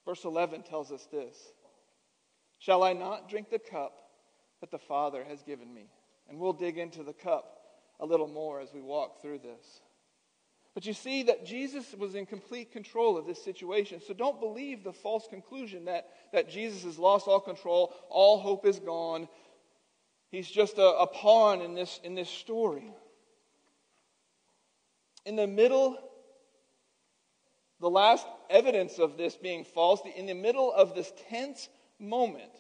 Verse 0.05 0.25
11 0.25 0.63
tells 0.63 0.93
us 0.93 1.05
this 1.11 1.37
Shall 2.61 2.85
I 2.85 2.93
not 2.93 3.29
drink 3.29 3.51
the 3.51 3.59
cup 3.59 3.93
that 4.61 4.71
the 4.71 4.79
Father 4.79 5.25
has 5.25 5.43
given 5.43 5.75
me? 5.75 5.91
And 6.29 6.39
we'll 6.39 6.53
dig 6.53 6.79
into 6.79 7.03
the 7.03 7.13
cup 7.13 7.59
a 7.99 8.07
little 8.07 8.29
more 8.29 8.61
as 8.61 8.73
we 8.73 8.81
walk 8.81 9.21
through 9.21 9.39
this. 9.39 9.81
But 10.76 10.85
you 10.85 10.92
see 10.92 11.23
that 11.23 11.47
Jesus 11.47 11.95
was 11.99 12.14
in 12.14 12.26
complete 12.26 12.71
control 12.71 13.16
of 13.16 13.25
this 13.25 13.42
situation. 13.42 14.02
So 14.06 14.12
don't 14.12 14.38
believe 14.38 14.85
the 14.85 14.92
false 14.92 15.26
conclusion 15.26 15.87
that, 15.87 16.06
that 16.35 16.50
Jesus 16.50 16.85
has 16.85 16.99
lost 16.99 17.26
all 17.26 17.40
control, 17.40 17.95
all 18.11 18.38
hope 18.38 18.66
is 18.66 18.78
gone. 18.78 19.26
He's 20.30 20.50
just 20.50 20.76
a, 20.76 20.85
a 20.85 21.06
pawn 21.06 21.62
in 21.62 21.75
this, 21.75 21.99
in 22.04 22.14
this 22.14 22.28
story. 22.28 22.92
In 25.25 25.35
the 25.35 25.47
middle, 25.47 25.97
the 27.80 27.88
last 27.88 28.26
evidence 28.50 28.99
of 28.99 29.16
this 29.16 29.35
being 29.35 29.64
false, 29.64 30.02
in 30.14 30.26
the 30.26 30.35
middle 30.35 30.71
of 30.75 30.95
this 30.95 31.11
tense 31.30 31.71
moment, 31.99 32.52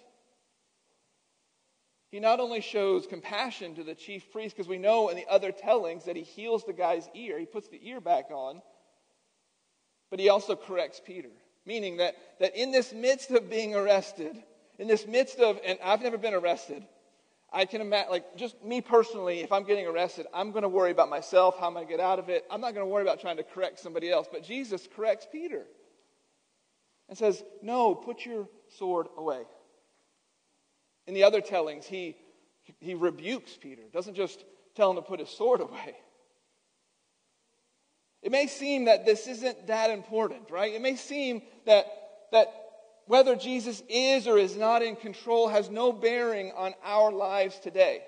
he 2.16 2.20
not 2.20 2.40
only 2.40 2.62
shows 2.62 3.06
compassion 3.06 3.74
to 3.74 3.84
the 3.84 3.94
chief 3.94 4.32
priest, 4.32 4.56
because 4.56 4.70
we 4.70 4.78
know 4.78 5.10
in 5.10 5.16
the 5.16 5.26
other 5.28 5.52
tellings 5.52 6.06
that 6.06 6.16
he 6.16 6.22
heals 6.22 6.64
the 6.64 6.72
guy's 6.72 7.06
ear, 7.12 7.38
he 7.38 7.44
puts 7.44 7.68
the 7.68 7.78
ear 7.86 8.00
back 8.00 8.30
on, 8.30 8.62
but 10.08 10.18
he 10.18 10.30
also 10.30 10.56
corrects 10.56 10.98
Peter. 11.04 11.28
Meaning 11.66 11.98
that, 11.98 12.16
that 12.40 12.56
in 12.56 12.72
this 12.72 12.94
midst 12.94 13.32
of 13.32 13.50
being 13.50 13.74
arrested, 13.74 14.42
in 14.78 14.88
this 14.88 15.06
midst 15.06 15.40
of, 15.40 15.60
and 15.62 15.78
I've 15.84 16.00
never 16.00 16.16
been 16.16 16.32
arrested, 16.32 16.86
I 17.52 17.66
can 17.66 17.82
imagine, 17.82 18.10
like, 18.10 18.34
just 18.34 18.64
me 18.64 18.80
personally, 18.80 19.40
if 19.40 19.52
I'm 19.52 19.64
getting 19.64 19.86
arrested, 19.86 20.24
I'm 20.32 20.52
going 20.52 20.62
to 20.62 20.70
worry 20.70 20.92
about 20.92 21.10
myself, 21.10 21.58
how 21.60 21.66
I'm 21.66 21.74
going 21.74 21.86
to 21.86 21.90
get 21.90 22.00
out 22.00 22.18
of 22.18 22.30
it. 22.30 22.46
I'm 22.50 22.62
not 22.62 22.72
going 22.72 22.86
to 22.86 22.90
worry 22.90 23.02
about 23.02 23.20
trying 23.20 23.36
to 23.36 23.42
correct 23.42 23.78
somebody 23.78 24.10
else. 24.10 24.26
But 24.32 24.42
Jesus 24.42 24.88
corrects 24.96 25.26
Peter 25.30 25.66
and 27.10 27.18
says, 27.18 27.44
No, 27.60 27.94
put 27.94 28.24
your 28.24 28.48
sword 28.78 29.08
away. 29.18 29.42
In 31.06 31.14
the 31.14 31.24
other 31.24 31.40
tellings, 31.40 31.86
he, 31.86 32.16
he 32.80 32.94
rebukes 32.94 33.56
Peter, 33.56 33.82
doesn't 33.92 34.14
just 34.14 34.44
tell 34.74 34.90
him 34.90 34.96
to 34.96 35.02
put 35.02 35.20
his 35.20 35.30
sword 35.30 35.60
away. 35.60 35.96
It 38.22 38.32
may 38.32 38.48
seem 38.48 38.86
that 38.86 39.06
this 39.06 39.26
isn't 39.28 39.68
that 39.68 39.90
important, 39.90 40.50
right? 40.50 40.72
It 40.72 40.82
may 40.82 40.96
seem 40.96 41.42
that, 41.64 41.86
that 42.32 42.52
whether 43.06 43.36
Jesus 43.36 43.82
is 43.88 44.26
or 44.26 44.36
is 44.36 44.56
not 44.56 44.82
in 44.82 44.96
control 44.96 45.48
has 45.48 45.70
no 45.70 45.92
bearing 45.92 46.50
on 46.56 46.74
our 46.84 47.12
lives 47.12 47.58
today. 47.60 48.02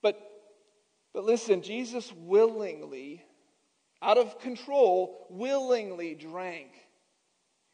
But, 0.00 0.20
but 1.12 1.24
listen, 1.24 1.62
Jesus 1.62 2.12
willingly, 2.12 3.24
out 4.00 4.16
of 4.16 4.38
control, 4.38 5.26
willingly 5.28 6.14
drank 6.14 6.70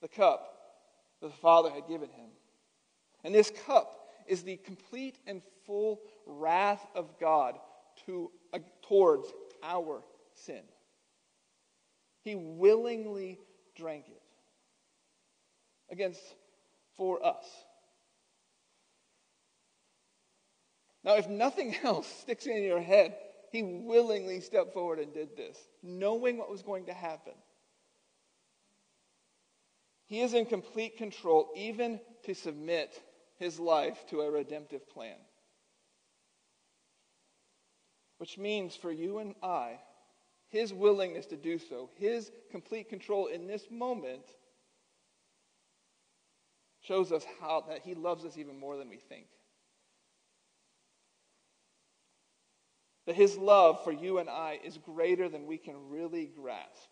the 0.00 0.08
cup 0.08 0.54
that 1.20 1.28
the 1.28 1.36
Father 1.36 1.70
had 1.70 1.86
given 1.86 2.08
him. 2.08 2.30
And 3.28 3.34
this 3.34 3.52
cup 3.66 4.08
is 4.26 4.42
the 4.42 4.56
complete 4.56 5.18
and 5.26 5.42
full 5.66 6.00
wrath 6.24 6.86
of 6.94 7.10
God 7.20 7.58
to, 8.06 8.30
uh, 8.54 8.60
towards 8.80 9.30
our 9.62 10.02
sin. 10.32 10.62
He 12.22 12.34
willingly 12.34 13.38
drank 13.76 14.06
it 14.08 14.22
against 15.90 16.22
for 16.96 17.22
us. 17.22 17.44
Now, 21.04 21.16
if 21.16 21.28
nothing 21.28 21.76
else 21.84 22.06
sticks 22.06 22.46
in 22.46 22.62
your 22.62 22.80
head, 22.80 23.14
he 23.52 23.62
willingly 23.62 24.40
stepped 24.40 24.72
forward 24.72 25.00
and 25.00 25.12
did 25.12 25.36
this, 25.36 25.58
knowing 25.82 26.38
what 26.38 26.50
was 26.50 26.62
going 26.62 26.86
to 26.86 26.94
happen. 26.94 27.34
He 30.06 30.20
is 30.22 30.32
in 30.32 30.46
complete 30.46 30.96
control, 30.96 31.50
even 31.54 32.00
to 32.22 32.34
submit 32.34 33.02
his 33.38 33.58
life 33.58 34.04
to 34.10 34.20
a 34.20 34.30
redemptive 34.30 34.88
plan. 34.88 35.16
Which 38.18 38.36
means 38.36 38.74
for 38.74 38.90
you 38.90 39.18
and 39.18 39.34
I, 39.42 39.78
his 40.48 40.72
willingness 40.72 41.26
to 41.26 41.36
do 41.36 41.58
so, 41.58 41.90
his 41.96 42.30
complete 42.50 42.88
control 42.88 43.26
in 43.26 43.46
this 43.46 43.70
moment, 43.70 44.24
shows 46.80 47.12
us 47.12 47.24
how 47.40 47.64
that 47.68 47.82
he 47.84 47.94
loves 47.94 48.24
us 48.24 48.38
even 48.38 48.58
more 48.58 48.76
than 48.76 48.88
we 48.88 48.96
think. 48.96 49.26
That 53.06 53.14
his 53.14 53.36
love 53.36 53.84
for 53.84 53.92
you 53.92 54.18
and 54.18 54.28
I 54.28 54.58
is 54.64 54.78
greater 54.78 55.28
than 55.28 55.46
we 55.46 55.58
can 55.58 55.90
really 55.90 56.26
grasp. 56.26 56.88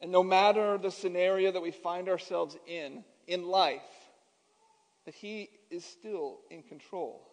And 0.00 0.10
no 0.10 0.22
matter 0.22 0.78
the 0.78 0.90
scenario 0.90 1.52
that 1.52 1.62
we 1.62 1.72
find 1.72 2.08
ourselves 2.08 2.56
in, 2.66 3.04
in 3.26 3.46
life, 3.46 3.82
that 5.06 5.14
He 5.14 5.50
is 5.70 5.84
still 5.84 6.40
in 6.50 6.62
control. 6.62 7.26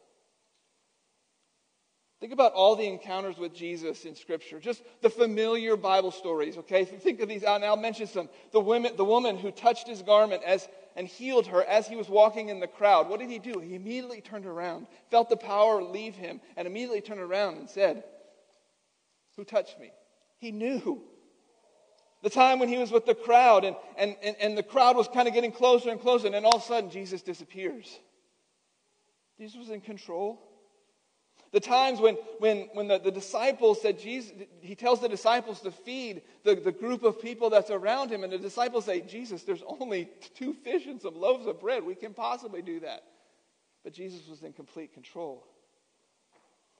Think 2.20 2.34
about 2.34 2.54
all 2.54 2.76
the 2.76 2.88
encounters 2.88 3.38
with 3.38 3.54
Jesus 3.54 4.06
in 4.06 4.16
Scripture, 4.16 4.60
just 4.60 4.82
the 5.02 5.10
familiar 5.10 5.78
Bible 5.78 6.10
stories, 6.10 6.58
okay? 6.58 6.84
Think 6.84 7.22
of 7.22 7.30
these, 7.30 7.44
and 7.44 7.64
I'll 7.64 7.78
mention 7.78 8.08
some. 8.08 8.28
The, 8.52 8.60
women, 8.60 8.96
the 8.98 9.06
woman 9.06 9.38
who 9.38 9.52
touched 9.52 9.88
his 9.88 10.02
garment 10.02 10.42
as, 10.44 10.68
and 10.96 11.08
healed 11.08 11.46
her 11.48 11.64
as 11.64 11.88
he 11.88 11.96
was 11.96 12.10
walking 12.10 12.50
in 12.50 12.60
the 12.60 12.68
crowd. 12.68 13.08
What 13.08 13.20
did 13.20 13.30
he 13.30 13.38
do? 13.38 13.60
He 13.60 13.76
immediately 13.76 14.22
turned 14.22 14.48
around, 14.48 14.88
felt 15.12 15.30
the 15.30 15.38
power 15.38 15.84
leave 15.84 16.16
him, 16.16 16.42
and 16.56 16.68
immediately 16.68 17.02
turned 17.02 17.22
around 17.22 17.58
and 17.58 17.70
said, 17.70 18.04
Who 19.36 19.44
touched 19.44 19.80
me? 19.80 19.92
He 20.40 20.52
knew 20.52 21.04
the 22.24 22.30
time 22.30 22.60
when 22.60 22.70
he 22.70 22.78
was 22.78 22.92
with 22.92 23.06
the 23.06 23.16
crowd, 23.16 23.64
and, 23.64 23.76
and, 23.98 24.16
and, 24.24 24.36
and 24.40 24.58
the 24.58 24.64
crowd 24.64 24.96
was 24.96 25.08
kind 25.08 25.28
of 25.28 25.34
getting 25.34 25.52
closer 25.52 25.90
and 25.90 26.02
closer, 26.02 26.26
and 26.26 26.36
then 26.36 26.46
all 26.46 26.56
of 26.56 26.62
a 26.62 26.66
sudden 26.66 26.90
Jesus 26.90 27.22
disappears. 27.22 28.00
Jesus 29.38 29.58
was 29.58 29.70
in 29.70 29.82
control. 29.82 30.42
The 31.52 31.60
times 31.60 32.00
when, 32.00 32.16
when, 32.40 32.70
when 32.74 32.88
the, 32.88 33.00
the 33.00 33.12
disciples 33.12 33.82
said, 33.82 34.00
Jesus, 34.00 34.34
he 34.60 34.76
tells 34.76 35.00
the 35.00 35.08
disciples 35.08 35.62
to 35.62 35.72
feed 35.72 36.24
the, 36.44 36.56
the 36.56 36.72
group 36.72 37.04
of 37.04 37.22
people 37.22 37.50
that's 37.50 37.70
around 37.70 38.10
him, 38.10 38.24
and 38.24 38.34
the 38.34 38.38
disciples 38.38 38.86
say, 38.86 39.02
Jesus, 39.02 39.44
there's 39.44 39.64
only 39.66 40.10
two 40.36 40.54
fish 40.54 40.88
and 40.88 41.02
some 41.02 41.16
loaves 41.16 41.48
of 41.48 41.62
bread. 41.62 41.84
We 41.84 41.96
can 41.96 42.14
possibly 42.14 42.62
do 42.62 42.82
that. 42.82 43.04
But 43.84 43.94
Jesus 43.94 44.28
was 44.28 44.44
in 44.44 44.52
complete 44.52 44.94
control. 44.94 45.48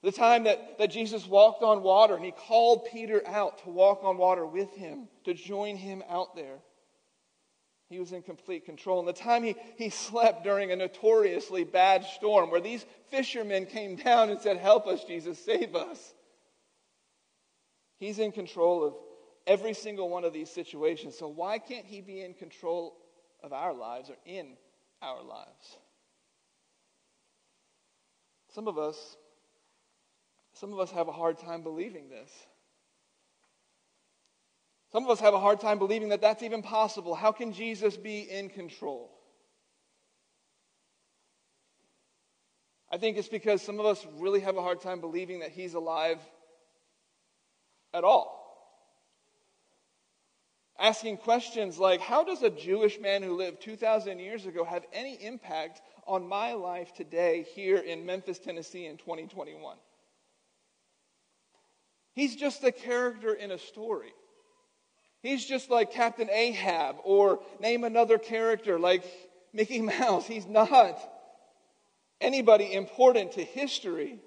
The 0.02 0.12
time 0.12 0.44
that, 0.44 0.78
that 0.78 0.90
Jesus 0.90 1.26
walked 1.26 1.62
on 1.62 1.82
water 1.82 2.14
and 2.14 2.24
he 2.24 2.30
called 2.30 2.86
Peter 2.90 3.22
out 3.26 3.62
to 3.64 3.70
walk 3.70 4.04
on 4.04 4.16
water 4.16 4.46
with 4.46 4.72
him, 4.74 5.08
to 5.24 5.34
join 5.34 5.76
him 5.76 6.04
out 6.08 6.36
there. 6.36 6.58
He 7.88 7.98
was 7.98 8.12
in 8.12 8.22
complete 8.22 8.64
control. 8.64 9.00
And 9.00 9.08
the 9.08 9.12
time 9.12 9.42
he, 9.42 9.56
he 9.76 9.88
slept 9.88 10.44
during 10.44 10.70
a 10.70 10.76
notoriously 10.76 11.64
bad 11.64 12.04
storm 12.04 12.50
where 12.50 12.60
these 12.60 12.84
fishermen 13.10 13.66
came 13.66 13.96
down 13.96 14.30
and 14.30 14.40
said, 14.40 14.58
Help 14.58 14.86
us, 14.86 15.04
Jesus, 15.04 15.42
save 15.42 15.74
us. 15.74 16.14
He's 17.98 18.18
in 18.18 18.30
control 18.30 18.84
of 18.84 18.94
every 19.46 19.72
single 19.74 20.08
one 20.08 20.24
of 20.24 20.32
these 20.32 20.50
situations. 20.50 21.18
So 21.18 21.26
why 21.26 21.58
can't 21.58 21.86
he 21.86 22.00
be 22.00 22.20
in 22.20 22.34
control 22.34 22.96
of 23.42 23.52
our 23.52 23.72
lives 23.72 24.10
or 24.10 24.16
in 24.26 24.52
our 25.02 25.22
lives? 25.22 25.78
Some 28.54 28.68
of 28.68 28.78
us 28.78 29.16
some 30.58 30.72
of 30.72 30.80
us 30.80 30.90
have 30.90 31.06
a 31.06 31.12
hard 31.12 31.38
time 31.38 31.62
believing 31.62 32.08
this. 32.08 32.30
Some 34.90 35.04
of 35.04 35.10
us 35.10 35.20
have 35.20 35.34
a 35.34 35.38
hard 35.38 35.60
time 35.60 35.78
believing 35.78 36.08
that 36.08 36.20
that's 36.20 36.42
even 36.42 36.62
possible. 36.62 37.14
How 37.14 37.30
can 37.30 37.52
Jesus 37.52 37.96
be 37.96 38.20
in 38.20 38.48
control? 38.48 39.10
I 42.90 42.96
think 42.96 43.18
it's 43.18 43.28
because 43.28 43.62
some 43.62 43.78
of 43.78 43.86
us 43.86 44.04
really 44.16 44.40
have 44.40 44.56
a 44.56 44.62
hard 44.62 44.80
time 44.80 45.00
believing 45.00 45.40
that 45.40 45.50
he's 45.50 45.74
alive 45.74 46.18
at 47.94 48.02
all. 48.02 48.36
Asking 50.78 51.18
questions 51.18 51.78
like, 51.78 52.00
how 52.00 52.24
does 52.24 52.42
a 52.42 52.50
Jewish 52.50 52.98
man 52.98 53.22
who 53.22 53.36
lived 53.36 53.60
2,000 53.60 54.18
years 54.18 54.46
ago 54.46 54.64
have 54.64 54.84
any 54.92 55.14
impact 55.22 55.82
on 56.06 56.26
my 56.26 56.54
life 56.54 56.94
today 56.94 57.44
here 57.54 57.76
in 57.76 58.06
Memphis, 58.06 58.38
Tennessee 58.38 58.86
in 58.86 58.96
2021? 58.96 59.76
He's 62.18 62.34
just 62.34 62.64
a 62.64 62.72
character 62.72 63.32
in 63.32 63.52
a 63.52 63.58
story. 63.58 64.12
He's 65.22 65.44
just 65.44 65.70
like 65.70 65.92
Captain 65.92 66.28
Ahab 66.28 66.96
or 67.04 67.38
name 67.60 67.84
another 67.84 68.18
character 68.18 68.76
like 68.76 69.04
Mickey 69.52 69.80
Mouse. 70.00 70.26
He's 70.26 70.44
not 70.44 70.98
anybody 72.20 72.72
important 72.72 73.32
to 73.32 73.44
history. 73.44 74.18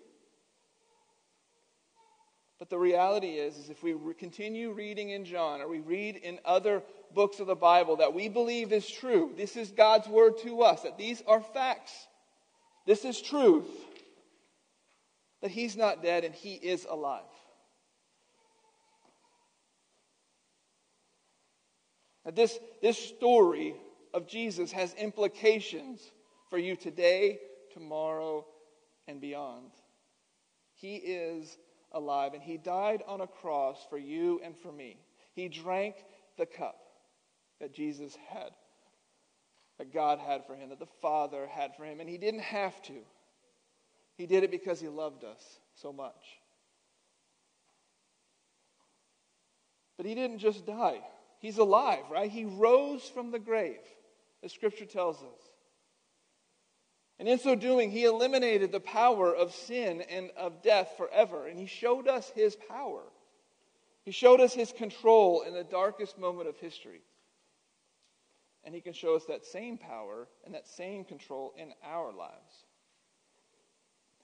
But 2.60 2.69
the 2.69 2.77
reality 2.77 3.31
is, 3.31 3.57
is 3.57 3.69
if 3.69 3.83
we 3.83 3.93
continue 4.17 4.71
reading 4.71 5.10
in 5.10 5.25
John 5.25 5.60
or 5.60 5.67
we 5.67 5.79
read 5.79 6.15
in 6.15 6.39
other 6.45 6.83
books 7.13 7.41
of 7.41 7.48
the 7.48 7.55
Bible 7.55 7.98
that 7.98 8.13
we 8.13 8.29
believe 8.29 8.71
is 8.71 8.89
true, 8.89 9.33
this 9.36 9.57
is 9.57 9.69
God's 9.69 10.07
word 10.07 10.38
to 10.43 10.62
us, 10.62 10.83
that 10.83 10.98
these 10.98 11.21
are 11.27 11.41
facts, 11.41 11.91
this 12.88 13.03
is 13.03 13.21
truth, 13.21 13.67
that 15.41 15.51
he's 15.51 15.75
not 15.75 16.01
dead 16.01 16.24
and 16.24 16.33
he 16.33 16.53
is 16.53 16.88
alive. 16.89 17.24
That 22.25 22.36
this, 22.36 22.60
this 22.82 22.98
story 22.98 23.75
of 24.13 24.28
Jesus 24.28 24.72
has 24.72 24.94
implications 24.94 26.01
for 26.50 26.58
you 26.58 26.75
today, 26.75 27.40
tomorrow, 27.74 28.46
and 29.08 29.20
beyond. 29.20 29.72
He 30.75 30.96
is 30.96 31.58
alive, 31.92 32.34
and 32.34 32.44
He 32.44 32.58
died 32.58 33.04
on 33.08 33.22
a 33.22 33.28
cross 33.28 33.86
for 33.90 33.98
you 33.98 34.42
and 34.44 34.56
for 34.58 34.72
me. 34.72 34.98
He 35.34 35.48
drank 35.48 35.96
the 36.38 36.46
cup 36.46 36.78
that 37.60 37.74
Jesus 37.74 38.18
had, 38.30 38.51
that 39.78 39.94
God 39.94 40.20
had 40.20 40.46
for 40.46 40.56
Him, 40.56 40.70
that 40.70 40.80
the 40.80 40.86
Father 41.01 41.48
had 41.48 41.75
for 41.75 41.86
Him, 41.86 42.00
and 42.00 42.10
He 42.10 42.18
didn't 42.18 42.42
have 42.42 42.82
to. 42.84 42.98
He 44.18 44.25
did 44.28 44.44
it 44.44 44.51
because 44.51 44.80
He 44.80 44.88
loved 44.88 45.24
us 45.24 45.60
so 45.75 45.92
much. 45.92 46.40
But 49.98 50.06
He 50.06 50.16
didn't 50.16 50.40
just 50.40 50.66
die. 50.66 51.01
He's 51.41 51.57
alive, 51.57 52.03
right? 52.12 52.29
He 52.29 52.45
rose 52.45 53.03
from 53.03 53.31
the 53.31 53.39
grave, 53.39 53.79
the 54.43 54.50
scripture 54.50 54.86
tells 54.86 55.17
us. 55.17 55.51
And 57.19 57.27
in 57.27 57.38
so 57.38 57.53
doing, 57.55 57.91
he 57.91 58.05
eliminated 58.05 58.71
the 58.71 58.79
power 58.79 59.36
of 59.36 59.53
sin 59.53 60.01
and 60.01 60.31
of 60.38 60.63
death 60.63 60.93
forever. 60.98 61.45
And 61.45 61.60
he 61.60 61.67
showed 61.67 62.07
us 62.07 62.31
his 62.33 62.55
power. 62.55 63.03
He 64.03 64.12
showed 64.12 64.39
us 64.39 64.55
his 64.55 64.71
control 64.71 65.43
in 65.43 65.53
the 65.53 65.63
darkest 65.63 66.17
moment 66.17 66.50
of 66.50 66.57
history. 66.57 67.01
And 68.63 68.74
he 68.74 68.81
can 68.81 68.93
show 68.93 69.15
us 69.15 69.25
that 69.25 69.45
same 69.45 69.77
power 69.77 70.27
and 70.45 70.55
that 70.55 70.67
same 70.67 71.03
control 71.03 71.53
in 71.57 71.71
our 71.83 72.12
lives. 72.12 72.65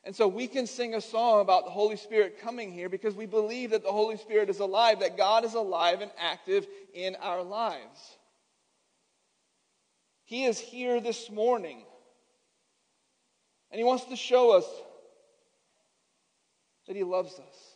And 0.04 0.16
so 0.16 0.28
we 0.28 0.48
can 0.48 0.68
sing 0.68 0.96
a 0.96 1.02
song 1.02 1.42
about 1.42 1.66
the 1.66 1.72
Holy 1.72 1.98
Spirit 1.98 2.40
coming 2.40 2.72
here 2.72 2.88
because 2.88 3.14
we 3.14 3.26
believe 3.26 3.72
that 3.72 3.84
the 3.84 3.92
Holy 3.92 4.16
Spirit 4.16 4.50
is 4.50 4.60
alive, 4.60 5.02
that 5.02 5.18
God 5.18 5.44
is 5.44 5.54
alive 5.54 6.02
and 6.02 6.12
active 6.18 6.66
in 6.98 7.16
our 7.18 7.44
lives. 7.44 8.18
He 10.26 10.46
is 10.46 10.60
here 10.60 11.00
this 11.00 11.30
morning. 11.30 11.84
And 13.72 13.78
He 13.78 13.86
wants 13.86 14.06
to 14.06 14.16
show 14.16 14.52
us 14.58 14.66
that 16.88 16.96
He 16.96 17.04
loves 17.04 17.34
us. 17.34 17.76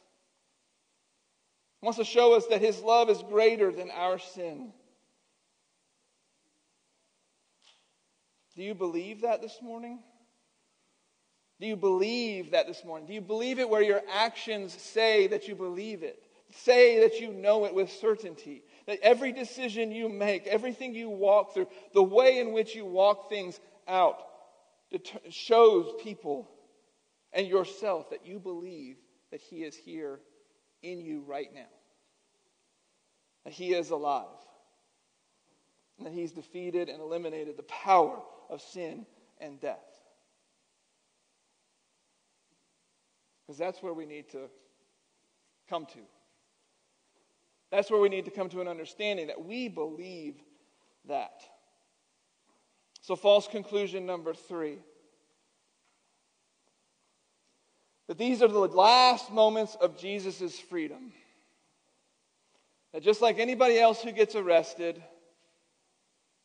He 1.80 1.86
wants 1.86 2.00
to 2.00 2.06
show 2.06 2.34
us 2.34 2.48
that 2.48 2.62
His 2.62 2.82
love 2.82 3.10
is 3.10 3.22
greater 3.30 3.72
than 3.72 3.92
our 3.92 4.18
sin. 4.18 4.74
Do 8.56 8.63
you 8.63 8.74
believe 8.74 9.22
that 9.22 9.42
this 9.42 9.60
morning? 9.62 10.00
Do 11.60 11.68
you 11.68 11.75
believe 11.75 12.51
that 12.51 12.66
this 12.66 12.84
morning? 12.84 13.08
Do 13.08 13.13
you 13.13 13.22
believe 13.22 13.60
it 13.60 13.70
where 13.70 13.84
your 13.84 14.01
actions 14.12 14.74
say 14.74 15.28
that 15.28 15.48
you 15.48 15.54
believe 15.54 16.01
it? 16.01 16.24
Say 16.54 17.00
that 17.01 17.20
you 17.22 17.32
know 17.32 17.66
it 17.66 17.74
with 17.74 17.92
certainty. 17.92 18.63
That 18.91 19.00
every 19.03 19.31
decision 19.31 19.93
you 19.93 20.10
make, 20.10 20.48
everything 20.48 20.93
you 20.93 21.09
walk 21.09 21.53
through, 21.53 21.70
the 21.94 22.03
way 22.03 22.39
in 22.39 22.51
which 22.51 22.75
you 22.75 22.83
walk 22.83 23.29
things 23.29 23.57
out, 23.87 24.22
shows 25.29 25.94
people 26.03 26.50
and 27.31 27.48
yourself 27.48 28.09
that 28.09 28.25
you 28.25 28.37
believe 28.37 28.98
that 29.31 29.39
He 29.39 29.63
is 29.63 29.77
here 29.77 30.20
in 30.83 31.00
you 31.00 31.24
right 31.25 31.48
now. 31.53 31.70
That 33.46 33.53
He 33.53 33.74
is 33.74 33.92
alive. 33.92 34.25
And 35.98 36.05
that 36.05 36.13
He's 36.13 36.33
defeated 36.33 36.89
and 36.89 37.00
eliminated 37.00 37.55
the 37.55 37.63
power 37.63 38.22
of 38.50 38.61
sin 38.61 39.05
and 39.39 39.57
death. 39.61 39.77
Because 43.48 43.57
that's 43.57 43.81
where 43.81 43.94
we 43.94 44.05
need 44.05 44.29
to 44.31 44.50
come 45.70 45.85
to. 45.85 46.00
That's 47.72 47.90
where 47.90 48.01
we 48.01 48.10
need 48.10 48.25
to 48.25 48.31
come 48.31 48.50
to 48.50 48.62
an 48.62 48.68
understanding 48.68 49.27
that 49.27 49.44
we 49.44 49.70
believe 49.70 50.36
that. 51.07 51.42
So, 53.01 53.16
false 53.16 53.48
conclusion 53.48 54.05
number 54.05 54.34
three 54.34 54.77
that 58.07 58.18
these 58.18 58.42
are 58.42 58.50
the 58.50 58.60
last 58.60 59.31
moments 59.31 59.75
of 59.79 59.98
Jesus' 59.98 60.60
freedom. 60.60 61.14
That 62.92 63.03
just 63.03 63.22
like 63.22 63.40
anybody 63.40 63.79
else 63.79 64.01
who 64.01 64.12
gets 64.12 64.36
arrested, 64.36 65.01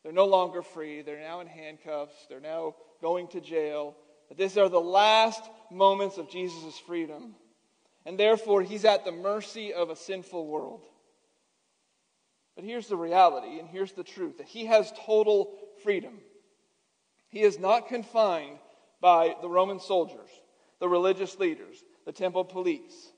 they're 0.04 0.12
no 0.12 0.26
longer 0.26 0.62
free. 0.62 1.02
They're 1.02 1.18
now 1.18 1.40
in 1.40 1.48
handcuffs. 1.48 2.14
They're 2.28 2.38
now 2.38 2.76
going 3.02 3.26
to 3.28 3.40
jail. 3.40 3.96
That 4.28 4.38
these 4.38 4.56
are 4.56 4.68
the 4.68 4.80
last 4.80 5.42
moments 5.72 6.18
of 6.18 6.30
Jesus' 6.30 6.78
freedom. 6.86 7.34
And 8.04 8.16
therefore, 8.16 8.62
he's 8.62 8.84
at 8.84 9.04
the 9.04 9.10
mercy 9.10 9.74
of 9.74 9.90
a 9.90 9.96
sinful 9.96 10.46
world. 10.46 10.84
But 12.56 12.64
here's 12.64 12.88
the 12.88 12.96
reality, 12.96 13.58
and 13.60 13.68
here's 13.68 13.92
the 13.92 14.02
truth 14.02 14.38
that 14.38 14.48
he 14.48 14.64
has 14.66 14.92
total 15.04 15.54
freedom. 15.84 16.18
He 17.28 17.42
is 17.42 17.58
not 17.58 17.88
confined 17.88 18.58
by 19.00 19.36
the 19.42 19.48
Roman 19.48 19.78
soldiers, 19.78 20.30
the 20.80 20.88
religious 20.88 21.38
leaders, 21.38 21.84
the 22.06 22.12
temple 22.12 22.44
police. 22.44 23.12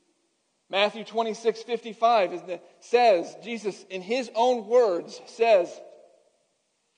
Matthew 0.68 1.04
26, 1.04 1.62
55 1.62 2.46
the, 2.46 2.60
says, 2.80 3.34
Jesus, 3.42 3.86
in 3.88 4.02
his 4.02 4.30
own 4.34 4.66
words, 4.66 5.20
says 5.26 5.70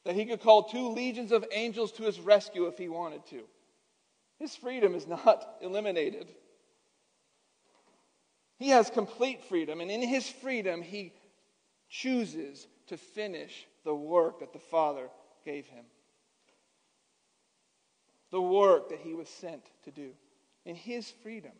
that 0.04 0.14
he 0.14 0.24
could 0.24 0.40
call 0.40 0.64
two 0.64 0.88
legions 0.88 1.30
of 1.30 1.44
angels 1.52 1.92
to 1.92 2.04
his 2.04 2.18
rescue 2.18 2.66
if 2.66 2.78
he 2.78 2.88
wanted 2.88 3.24
to. 3.26 3.42
His 4.38 4.56
freedom 4.56 4.94
is 4.94 5.06
not 5.06 5.46
eliminated. 5.60 6.26
He 8.58 8.70
has 8.70 8.90
complete 8.90 9.44
freedom, 9.44 9.80
and 9.80 9.90
in 9.90 10.02
his 10.02 10.28
freedom, 10.28 10.82
he 10.82 11.12
chooses 11.90 12.68
to 12.86 12.96
finish 12.96 13.66
the 13.84 13.94
work 13.94 14.40
that 14.40 14.52
the 14.52 14.58
Father 14.58 15.08
gave 15.44 15.66
him. 15.66 15.84
The 18.30 18.40
work 18.40 18.88
that 18.90 19.00
he 19.00 19.12
was 19.12 19.28
sent 19.28 19.62
to 19.84 19.90
do 19.90 20.10
in 20.64 20.76
his 20.76 21.10
freedom. 21.22 21.52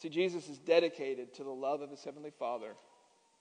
See, 0.00 0.10
Jesus 0.10 0.48
is 0.50 0.58
dedicated 0.58 1.32
to 1.34 1.44
the 1.44 1.50
love 1.50 1.80
of 1.80 1.90
his 1.90 2.04
Heavenly 2.04 2.32
Father, 2.38 2.74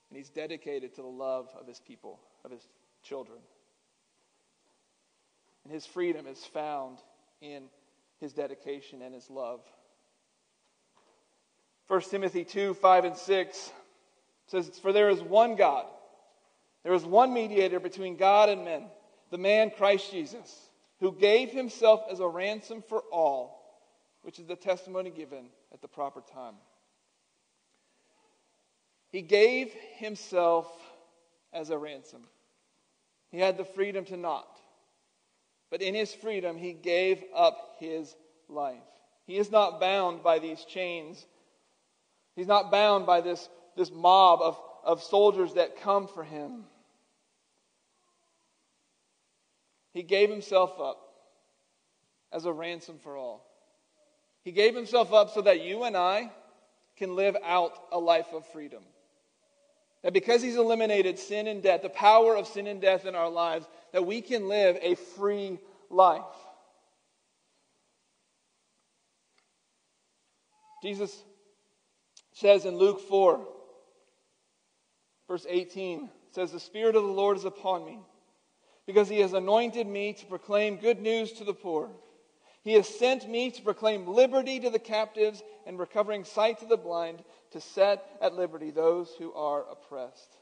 and 0.10 0.17
he's 0.17 0.30
dedicated 0.30 0.95
to 0.95 1.02
the 1.02 1.08
love 1.08 1.49
of 1.60 1.67
his 1.67 1.82
people, 1.82 2.21
of 2.45 2.52
his 2.52 2.65
children. 3.04 3.39
And 5.65 5.73
his 5.73 5.86
freedom 5.86 6.26
is 6.26 6.45
found 6.45 6.99
in 7.41 7.63
his 8.19 8.32
dedication 8.32 9.02
and 9.02 9.13
his 9.13 9.30
love. 9.30 9.60
1 11.88 12.02
Timothy 12.02 12.45
2 12.45 12.73
5 12.76 13.06
and 13.06 13.17
6 13.17 13.71
says, 14.47 14.79
For 14.79 14.91
there 14.91 15.10
is 15.10 15.21
one 15.21 15.56
God, 15.56 15.86
there 16.84 16.93
is 16.93 17.06
one 17.06 17.34
mediator 17.34 17.79
between 17.79 18.17
God 18.17 18.49
and 18.49 18.65
men, 18.65 18.86
the 19.32 19.38
man 19.38 19.71
Christ 19.71 20.12
Jesus, 20.12 20.69
who 20.99 21.12
gave 21.12 21.51
himself 21.51 22.01
as 22.12 22.19
a 22.19 22.27
ransom 22.27 22.84
for 22.88 23.01
all, 23.12 23.82
which 24.21 24.39
is 24.39 24.45
the 24.45 24.56
testimony 24.56 25.10
given 25.10 25.45
at 25.73 25.82
the 25.82 25.88
proper 25.88 26.21
time. 26.21 26.56
He 29.12 29.21
gave 29.21 29.71
himself 29.97 30.67
as 31.53 31.69
a 31.69 31.77
ransom. 31.77 32.23
He 33.32 33.39
had 33.39 33.58
the 33.58 33.65
freedom 33.65 34.06
to 34.06 34.17
not. 34.17 34.60
But 35.69 35.82
in 35.82 35.95
his 35.95 36.13
freedom, 36.13 36.58
he 36.58 36.73
gave 36.73 37.23
up 37.36 37.77
his 37.79 38.15
life. 38.47 38.84
He 39.25 39.38
is 39.38 39.51
not 39.51 39.79
bound 39.79 40.21
by 40.21 40.39
these 40.39 40.65
chains. 40.65 41.25
He's 42.36 42.47
not 42.47 42.71
bound 42.71 43.06
by 43.06 43.21
this, 43.21 43.49
this 43.75 43.91
mob 43.91 44.41
of, 44.41 44.59
of 44.83 45.01
soldiers 45.01 45.53
that 45.55 45.81
come 45.81 46.07
for 46.07 46.23
him. 46.23 46.63
He 49.93 50.03
gave 50.03 50.29
himself 50.29 50.79
up 50.79 50.99
as 52.31 52.45
a 52.45 52.51
ransom 52.51 52.97
for 53.03 53.15
all. 53.15 53.45
He 54.43 54.51
gave 54.51 54.75
himself 54.75 55.13
up 55.13 55.29
so 55.29 55.41
that 55.41 55.62
you 55.62 55.83
and 55.83 55.95
I 55.95 56.31
can 56.97 57.15
live 57.15 57.38
out 57.43 57.73
a 57.91 57.99
life 57.99 58.27
of 58.33 58.45
freedom. 58.47 58.83
That 60.01 60.13
because 60.13 60.41
he's 60.41 60.57
eliminated 60.57 61.17
sin 61.17 61.47
and 61.47 61.63
death, 61.63 61.81
the 61.81 61.89
power 61.89 62.36
of 62.36 62.47
sin 62.47 62.67
and 62.67 62.81
death 62.81 63.05
in 63.05 63.15
our 63.15 63.29
lives, 63.29 63.65
that 63.93 64.05
we 64.05 64.21
can 64.21 64.49
live 64.49 64.77
a 64.81 64.95
free 64.95 65.59
life. 65.89 66.21
Jesus 70.81 71.23
says 72.33 72.65
in 72.65 72.75
Luke 72.75 72.99
4 73.07 73.47
Verse 75.27 75.45
18 75.49 76.09
says, 76.31 76.51
The 76.51 76.59
Spirit 76.59 76.95
of 76.95 77.03
the 77.03 77.09
Lord 77.09 77.38
is 77.38 77.45
upon 77.45 77.86
me, 77.86 77.99
because 78.86 79.09
he 79.09 79.19
has 79.19 79.33
anointed 79.33 79.88
me 79.88 80.13
to 80.13 80.25
proclaim 80.25 80.77
good 80.77 80.99
news 80.99 81.31
to 81.33 81.43
the 81.43 81.53
poor. 81.53 81.89
He 82.63 82.73
has 82.73 82.88
sent 82.88 83.29
me 83.29 83.51
to 83.51 83.62
proclaim 83.62 84.07
liberty 84.07 84.59
to 84.62 84.69
the 84.69 84.79
captives 84.79 85.43
and 85.65 85.77
recovering 85.77 86.23
sight 86.23 86.59
to 86.59 86.65
the 86.65 86.77
blind, 86.77 87.23
to 87.51 87.62
set 87.62 88.05
at 88.21 88.36
liberty 88.36 88.71
those 88.71 89.09
who 89.19 89.33
are 89.33 89.63
oppressed. 89.69 90.38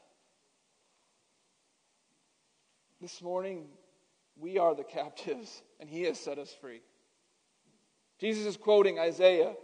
This 3.00 3.20
morning, 3.20 3.66
we 4.38 4.58
are 4.58 4.74
the 4.74 4.84
captives, 4.84 5.62
and 5.80 5.90
he 5.90 6.04
has 6.04 6.18
set 6.18 6.38
us 6.38 6.54
free. 6.60 6.80
Jesus 8.20 8.46
is 8.46 8.56
quoting 8.56 9.00
Isaiah 9.00 9.54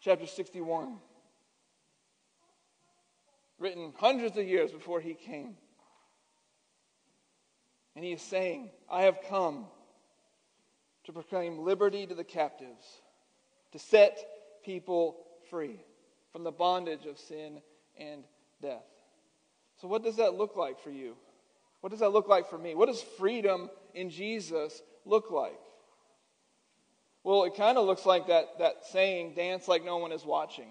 chapter 0.00 0.26
61 0.26 0.98
written 3.58 3.92
hundreds 3.96 4.36
of 4.36 4.46
years 4.46 4.70
before 4.70 5.00
he 5.00 5.14
came. 5.14 5.56
And 7.94 8.04
he 8.04 8.12
is 8.12 8.22
saying, 8.22 8.70
I 8.90 9.02
have 9.02 9.18
come 9.28 9.66
to 11.04 11.12
proclaim 11.12 11.58
liberty 11.58 12.06
to 12.06 12.14
the 12.14 12.24
captives, 12.24 13.00
to 13.72 13.78
set 13.78 14.18
people 14.64 15.16
free 15.50 15.80
from 16.32 16.44
the 16.44 16.50
bondage 16.50 17.06
of 17.06 17.18
sin 17.18 17.62
and 17.98 18.24
death. 18.60 18.84
So, 19.80 19.88
what 19.88 20.02
does 20.02 20.16
that 20.16 20.34
look 20.34 20.56
like 20.56 20.82
for 20.82 20.90
you? 20.90 21.16
What 21.80 21.90
does 21.90 22.00
that 22.00 22.10
look 22.10 22.28
like 22.28 22.50
for 22.50 22.58
me? 22.58 22.74
What 22.74 22.86
does 22.86 23.00
freedom 23.00 23.70
in 23.94 24.10
Jesus 24.10 24.82
look 25.04 25.30
like? 25.30 25.58
Well, 27.22 27.44
it 27.44 27.56
kind 27.56 27.78
of 27.78 27.86
looks 27.86 28.06
like 28.06 28.28
that, 28.28 28.58
that 28.58 28.86
saying, 28.90 29.34
dance 29.34 29.68
like 29.68 29.84
no 29.84 29.96
one 29.98 30.12
is 30.12 30.24
watching. 30.24 30.68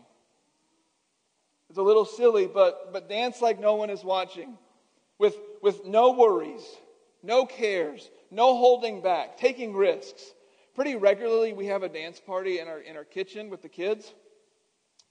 It's 1.75 1.79
a 1.81 1.83
little 1.83 2.05
silly, 2.05 2.47
but, 2.47 2.93
but 2.93 3.09
dance 3.09 3.41
like 3.41 3.59
no 3.59 3.75
one 3.75 3.89
is 3.89 4.01
watching, 4.01 4.57
with, 5.19 5.35
with 5.61 5.85
no 5.85 6.13
worries, 6.13 6.63
no 7.21 7.45
cares, 7.45 8.09
no 8.31 8.55
holding 8.55 9.01
back, 9.01 9.35
taking 9.35 9.75
risks. 9.75 10.23
Pretty 10.73 10.95
regularly, 10.95 11.51
we 11.51 11.65
have 11.65 11.83
a 11.83 11.89
dance 11.89 12.17
party 12.17 12.59
in 12.59 12.69
our, 12.69 12.79
in 12.79 12.95
our 12.95 13.03
kitchen 13.03 13.49
with 13.49 13.61
the 13.61 13.67
kids. 13.67 14.13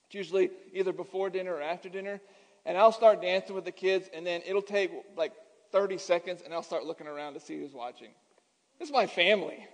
It's 0.07 0.15
usually 0.15 0.49
either 0.73 0.91
before 0.91 1.29
dinner 1.29 1.53
or 1.53 1.61
after 1.61 1.87
dinner. 1.87 2.19
And 2.65 2.79
I'll 2.79 2.91
start 2.91 3.21
dancing 3.21 3.53
with 3.53 3.65
the 3.65 3.71
kids, 3.71 4.09
and 4.11 4.25
then 4.25 4.41
it'll 4.43 4.63
take 4.63 4.89
like 5.15 5.33
30 5.71 5.99
seconds, 5.99 6.41
and 6.43 6.51
I'll 6.51 6.63
start 6.63 6.83
looking 6.83 7.05
around 7.05 7.35
to 7.35 7.39
see 7.39 7.59
who's 7.59 7.73
watching. 7.73 8.09
This 8.79 8.89
is 8.89 8.91
my 8.91 9.05
family. 9.05 9.67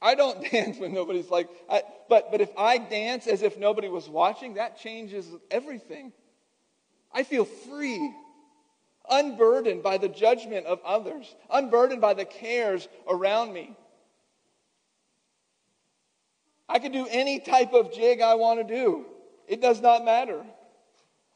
I 0.00 0.14
don't 0.14 0.50
dance 0.50 0.78
when 0.78 0.94
nobody's 0.94 1.30
like, 1.30 1.48
I, 1.68 1.82
but, 2.08 2.30
but 2.30 2.40
if 2.40 2.50
I 2.56 2.78
dance 2.78 3.26
as 3.26 3.42
if 3.42 3.58
nobody 3.58 3.88
was 3.88 4.08
watching, 4.08 4.54
that 4.54 4.78
changes 4.78 5.26
everything. 5.50 6.12
I 7.12 7.22
feel 7.22 7.44
free, 7.44 8.12
unburdened 9.08 9.82
by 9.82 9.98
the 9.98 10.08
judgment 10.08 10.66
of 10.66 10.80
others, 10.84 11.34
unburdened 11.50 12.00
by 12.00 12.14
the 12.14 12.24
cares 12.24 12.86
around 13.08 13.52
me. 13.52 13.76
I 16.68 16.78
can 16.78 16.92
do 16.92 17.06
any 17.10 17.40
type 17.40 17.72
of 17.72 17.92
jig 17.94 18.20
I 18.20 18.34
want 18.34 18.60
to 18.60 18.74
do. 18.74 19.06
It 19.46 19.62
does 19.62 19.80
not 19.80 20.04
matter. 20.04 20.44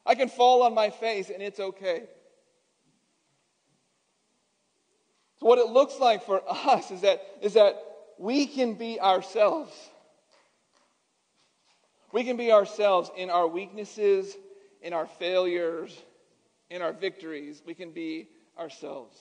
I 0.05 0.15
can 0.15 0.29
fall 0.29 0.61
on 0.61 0.75
my 0.75 0.91
face 0.91 1.31
and 1.31 1.41
it's 1.41 1.59
okay. 1.59 2.03
So 5.39 5.47
what 5.47 5.57
it 5.57 5.67
looks 5.67 5.99
like 5.99 6.23
for 6.23 6.41
us 6.47 6.91
is 6.91 7.01
that, 7.01 7.21
is 7.41 7.53
that 7.53 7.75
we 8.17 8.45
can 8.45 8.75
be 8.75 8.99
ourselves. 8.99 9.73
We 12.11 12.23
can 12.23 12.37
be 12.37 12.51
ourselves 12.51 13.09
in 13.17 13.29
our 13.29 13.47
weaknesses, 13.47 14.35
in 14.81 14.93
our 14.93 15.07
failures, 15.07 15.99
in 16.69 16.81
our 16.81 16.93
victories. 16.93 17.61
We 17.65 17.73
can 17.73 17.91
be 17.91 18.29
ourselves. 18.57 19.17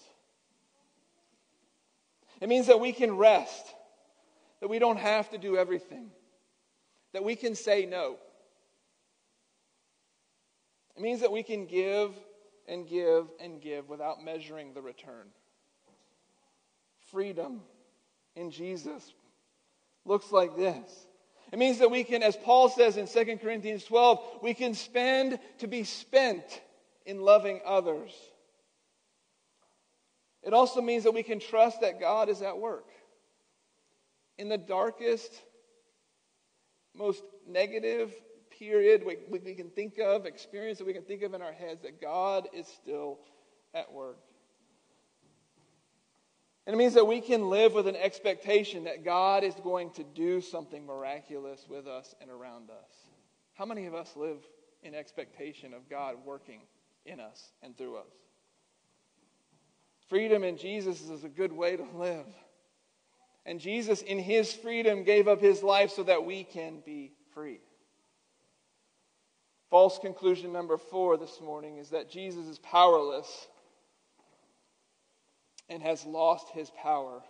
It 2.40 2.48
means 2.48 2.66
that 2.66 2.80
we 2.80 2.92
can 2.92 3.16
rest, 3.16 3.74
that 4.60 4.68
we 4.68 4.78
don't 4.78 4.98
have 4.98 5.30
to 5.30 5.38
do 5.38 5.56
everything, 5.56 6.10
that 7.12 7.24
we 7.24 7.36
can 7.36 7.54
say 7.54 7.86
no. 7.86 8.16
It 10.96 11.02
means 11.02 11.20
that 11.20 11.32
we 11.32 11.42
can 11.42 11.66
give 11.66 12.12
and 12.68 12.86
give 12.86 13.26
and 13.40 13.60
give 13.60 13.88
without 13.88 14.22
measuring 14.22 14.74
the 14.74 14.82
return. 14.82 15.28
Freedom 17.10 17.60
in 18.36 18.50
Jesus 18.50 19.12
looks 20.04 20.32
like 20.32 20.56
this. 20.56 21.06
It 21.52 21.58
means 21.58 21.78
that 21.80 21.90
we 21.90 22.02
can, 22.02 22.22
as 22.22 22.36
Paul 22.36 22.68
says 22.68 22.96
in 22.96 23.06
2 23.06 23.36
Corinthians 23.36 23.84
12, 23.84 24.40
we 24.42 24.54
can 24.54 24.74
spend 24.74 25.38
to 25.58 25.66
be 25.66 25.84
spent 25.84 26.62
in 27.04 27.20
loving 27.20 27.60
others. 27.64 28.12
It 30.42 30.54
also 30.54 30.80
means 30.80 31.04
that 31.04 31.12
we 31.12 31.22
can 31.22 31.38
trust 31.38 31.82
that 31.82 32.00
God 32.00 32.28
is 32.28 32.42
at 32.42 32.58
work. 32.58 32.88
In 34.38 34.48
the 34.48 34.58
darkest, 34.58 35.30
most 36.94 37.22
negative 37.46 38.12
period 38.50 39.04
we, 39.04 39.18
we 39.28 39.54
can 39.54 39.70
think 39.70 39.98
of, 39.98 40.26
experience 40.26 40.78
that 40.78 40.86
we 40.86 40.92
can 40.92 41.02
think 41.02 41.22
of 41.22 41.34
in 41.34 41.42
our 41.42 41.52
heads, 41.52 41.82
that 41.82 42.00
God 42.00 42.48
is 42.54 42.66
still 42.66 43.18
at 43.74 43.92
work. 43.92 44.18
And 46.66 46.74
it 46.74 46.76
means 46.76 46.94
that 46.94 47.06
we 47.06 47.20
can 47.20 47.50
live 47.50 47.74
with 47.74 47.88
an 47.88 47.96
expectation 47.96 48.84
that 48.84 49.04
God 49.04 49.42
is 49.42 49.54
going 49.64 49.90
to 49.92 50.04
do 50.04 50.40
something 50.40 50.86
miraculous 50.86 51.66
with 51.68 51.88
us 51.88 52.14
and 52.20 52.30
around 52.30 52.70
us. 52.70 52.94
How 53.54 53.64
many 53.64 53.86
of 53.86 53.94
us 53.94 54.14
live 54.16 54.38
in 54.82 54.94
expectation 54.94 55.74
of 55.74 55.88
God 55.90 56.16
working 56.24 56.60
in 57.04 57.18
us 57.18 57.50
and 57.62 57.76
through 57.76 57.96
us? 57.96 58.12
Freedom 60.08 60.44
in 60.44 60.56
Jesus 60.56 61.02
is 61.02 61.24
a 61.24 61.28
good 61.28 61.52
way 61.52 61.76
to 61.76 61.86
live. 61.94 62.26
And 63.44 63.58
Jesus, 63.58 64.02
in 64.02 64.18
his 64.18 64.52
freedom, 64.52 65.02
gave 65.02 65.26
up 65.26 65.40
his 65.40 65.64
life 65.64 65.90
so 65.90 66.04
that 66.04 66.24
we 66.24 66.44
can 66.44 66.80
be 66.84 67.12
free. 67.34 67.60
False 69.68 69.98
conclusion 69.98 70.52
number 70.52 70.76
four 70.76 71.16
this 71.16 71.40
morning 71.40 71.78
is 71.78 71.90
that 71.90 72.10
Jesus 72.10 72.46
is 72.46 72.58
powerless 72.58 73.48
and 75.72 75.82
has 75.82 76.04
lost 76.04 76.50
his 76.50 76.70
power. 76.70 77.22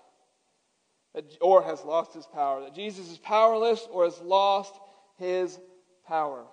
Or 1.41 1.63
has 1.63 1.85
lost 1.85 2.15
his 2.15 2.27
power. 2.27 2.63
That 2.63 2.75
Jesus 2.75 3.11
is 3.11 3.19
powerless 3.19 3.87
or 3.91 4.05
has 4.05 4.21
lost 4.21 4.75
his 5.19 5.59
power. 6.07 6.45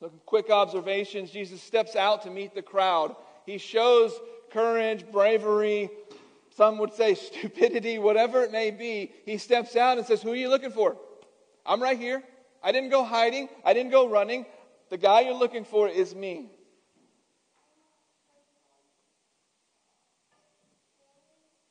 So, 0.00 0.08
quick 0.26 0.50
observations 0.50 1.30
Jesus 1.30 1.62
steps 1.62 1.96
out 1.96 2.22
to 2.22 2.30
meet 2.30 2.54
the 2.54 2.62
crowd. 2.62 3.16
He 3.46 3.58
shows 3.58 4.12
courage, 4.50 5.10
bravery, 5.10 5.90
some 6.56 6.78
would 6.78 6.92
say 6.94 7.14
stupidity, 7.14 7.98
whatever 7.98 8.42
it 8.42 8.52
may 8.52 8.70
be. 8.70 9.12
He 9.24 9.38
steps 9.38 9.76
out 9.76 9.98
and 9.98 10.06
says, 10.06 10.22
Who 10.22 10.32
are 10.32 10.36
you 10.36 10.48
looking 10.48 10.70
for? 10.70 10.96
I'm 11.64 11.82
right 11.82 11.98
here. 11.98 12.22
I 12.62 12.72
didn't 12.72 12.90
go 12.90 13.04
hiding, 13.04 13.48
I 13.64 13.72
didn't 13.74 13.90
go 13.90 14.08
running. 14.08 14.46
The 14.88 14.98
guy 14.98 15.22
you're 15.22 15.34
looking 15.34 15.64
for 15.64 15.88
is 15.88 16.14
me. 16.14 16.50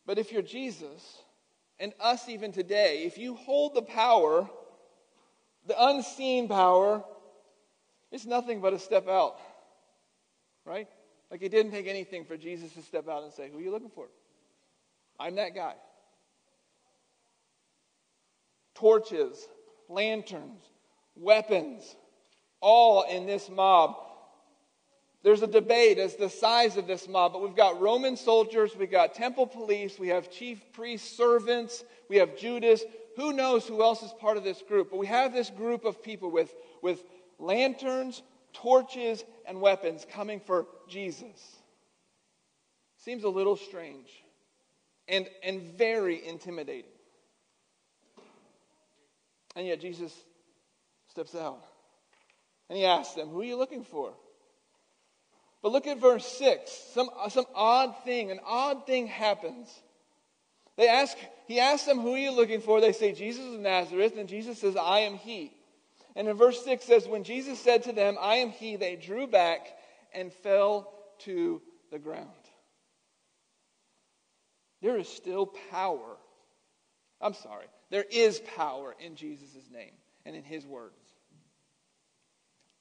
But 0.05 0.17
if 0.17 0.31
you're 0.31 0.41
Jesus, 0.41 1.19
and 1.79 1.93
us 1.99 2.29
even 2.29 2.51
today, 2.51 3.03
if 3.05 3.17
you 3.17 3.35
hold 3.35 3.73
the 3.73 3.81
power, 3.81 4.49
the 5.67 5.75
unseen 5.83 6.47
power, 6.47 7.03
it's 8.11 8.25
nothing 8.25 8.61
but 8.61 8.73
a 8.73 8.79
step 8.79 9.07
out. 9.07 9.37
Right? 10.63 10.87
Like 11.29 11.41
it 11.41 11.49
didn't 11.49 11.71
take 11.71 11.87
anything 11.87 12.25
for 12.25 12.37
Jesus 12.37 12.71
to 12.73 12.81
step 12.81 13.09
out 13.09 13.23
and 13.23 13.33
say, 13.33 13.49
Who 13.51 13.57
are 13.57 13.61
you 13.61 13.71
looking 13.71 13.89
for? 13.89 14.07
I'm 15.19 15.35
that 15.35 15.55
guy. 15.55 15.73
Torches, 18.73 19.47
lanterns, 19.87 20.61
weapons, 21.15 21.95
all 22.61 23.03
in 23.03 23.25
this 23.25 23.49
mob. 23.49 23.95
There's 25.25 25.41
a 25.41 25.47
debate 25.47 25.97
as 25.97 26.13
to 26.13 26.19
the 26.19 26.29
size 26.29 26.77
of 26.77 26.85
this 26.85 27.07
mob, 27.07 27.33
but 27.33 27.41
we've 27.41 27.55
got 27.55 27.81
Roman 27.81 28.15
soldiers, 28.15 28.75
we've 28.77 28.91
got 28.91 29.15
temple 29.15 29.47
police, 29.47 29.97
we 29.97 30.09
have 30.09 30.29
chief 30.29 30.61
priests, 30.71 31.17
servants, 31.17 31.83
we 32.07 32.17
have 32.17 32.37
Judas. 32.37 32.83
Who 33.15 33.33
knows 33.33 33.67
who 33.67 33.81
else 33.81 34.03
is 34.03 34.13
part 34.19 34.37
of 34.37 34.43
this 34.43 34.61
group? 34.61 34.91
But 34.91 34.97
we 34.97 35.07
have 35.07 35.33
this 35.33 35.49
group 35.49 35.83
of 35.83 36.03
people 36.03 36.29
with, 36.29 36.53
with 36.83 37.03
lanterns, 37.39 38.21
torches, 38.53 39.23
and 39.47 39.59
weapons 39.59 40.05
coming 40.07 40.39
for 40.39 40.67
Jesus. 40.87 41.55
Seems 42.97 43.23
a 43.23 43.29
little 43.29 43.55
strange 43.55 44.11
and, 45.07 45.27
and 45.41 45.59
very 45.75 46.23
intimidating. 46.23 46.91
And 49.55 49.65
yet 49.65 49.81
Jesus 49.81 50.13
steps 51.09 51.33
out 51.33 51.63
and 52.69 52.77
he 52.77 52.85
asks 52.85 53.15
them, 53.15 53.29
Who 53.29 53.41
are 53.41 53.45
you 53.45 53.57
looking 53.57 53.83
for? 53.83 54.13
But 55.65 55.71
look 55.71 55.87
at 55.87 55.97
verse 55.97 56.27
6. 56.27 56.71
Some, 56.93 57.09
uh, 57.19 57.27
some 57.27 57.47
odd 57.55 57.95
thing, 58.03 58.29
an 58.29 58.39
odd 58.45 58.85
thing 58.85 59.07
happens. 59.07 59.67
They 60.77 60.87
ask, 60.87 61.17
he 61.47 61.59
asks 61.59 61.87
them, 61.87 62.01
Who 62.01 62.13
are 62.13 62.19
you 62.19 62.29
looking 62.29 62.61
for? 62.61 62.79
They 62.79 62.91
say, 62.91 63.13
Jesus 63.13 63.51
of 63.51 63.59
Nazareth. 63.59 64.13
And 64.15 64.29
Jesus 64.29 64.59
says, 64.59 64.77
I 64.77 64.99
am 64.99 65.15
he. 65.15 65.51
And 66.15 66.27
in 66.27 66.37
verse 66.37 66.63
6 66.63 66.85
says, 66.85 67.07
When 67.07 67.23
Jesus 67.23 67.59
said 67.59 67.81
to 67.85 67.93
them, 67.93 68.15
I 68.21 68.35
am 68.35 68.51
he, 68.51 68.75
they 68.75 68.95
drew 68.95 69.25
back 69.25 69.65
and 70.13 70.31
fell 70.31 70.93
to 71.21 71.63
the 71.91 71.97
ground. 71.97 72.29
There 74.83 74.99
is 74.99 75.09
still 75.09 75.47
power. 75.71 76.17
I'm 77.19 77.33
sorry. 77.33 77.65
There 77.89 78.05
is 78.11 78.39
power 78.55 78.95
in 79.03 79.15
Jesus' 79.15 79.67
name 79.73 79.93
and 80.27 80.35
in 80.35 80.43
his 80.43 80.63
words. 80.63 80.93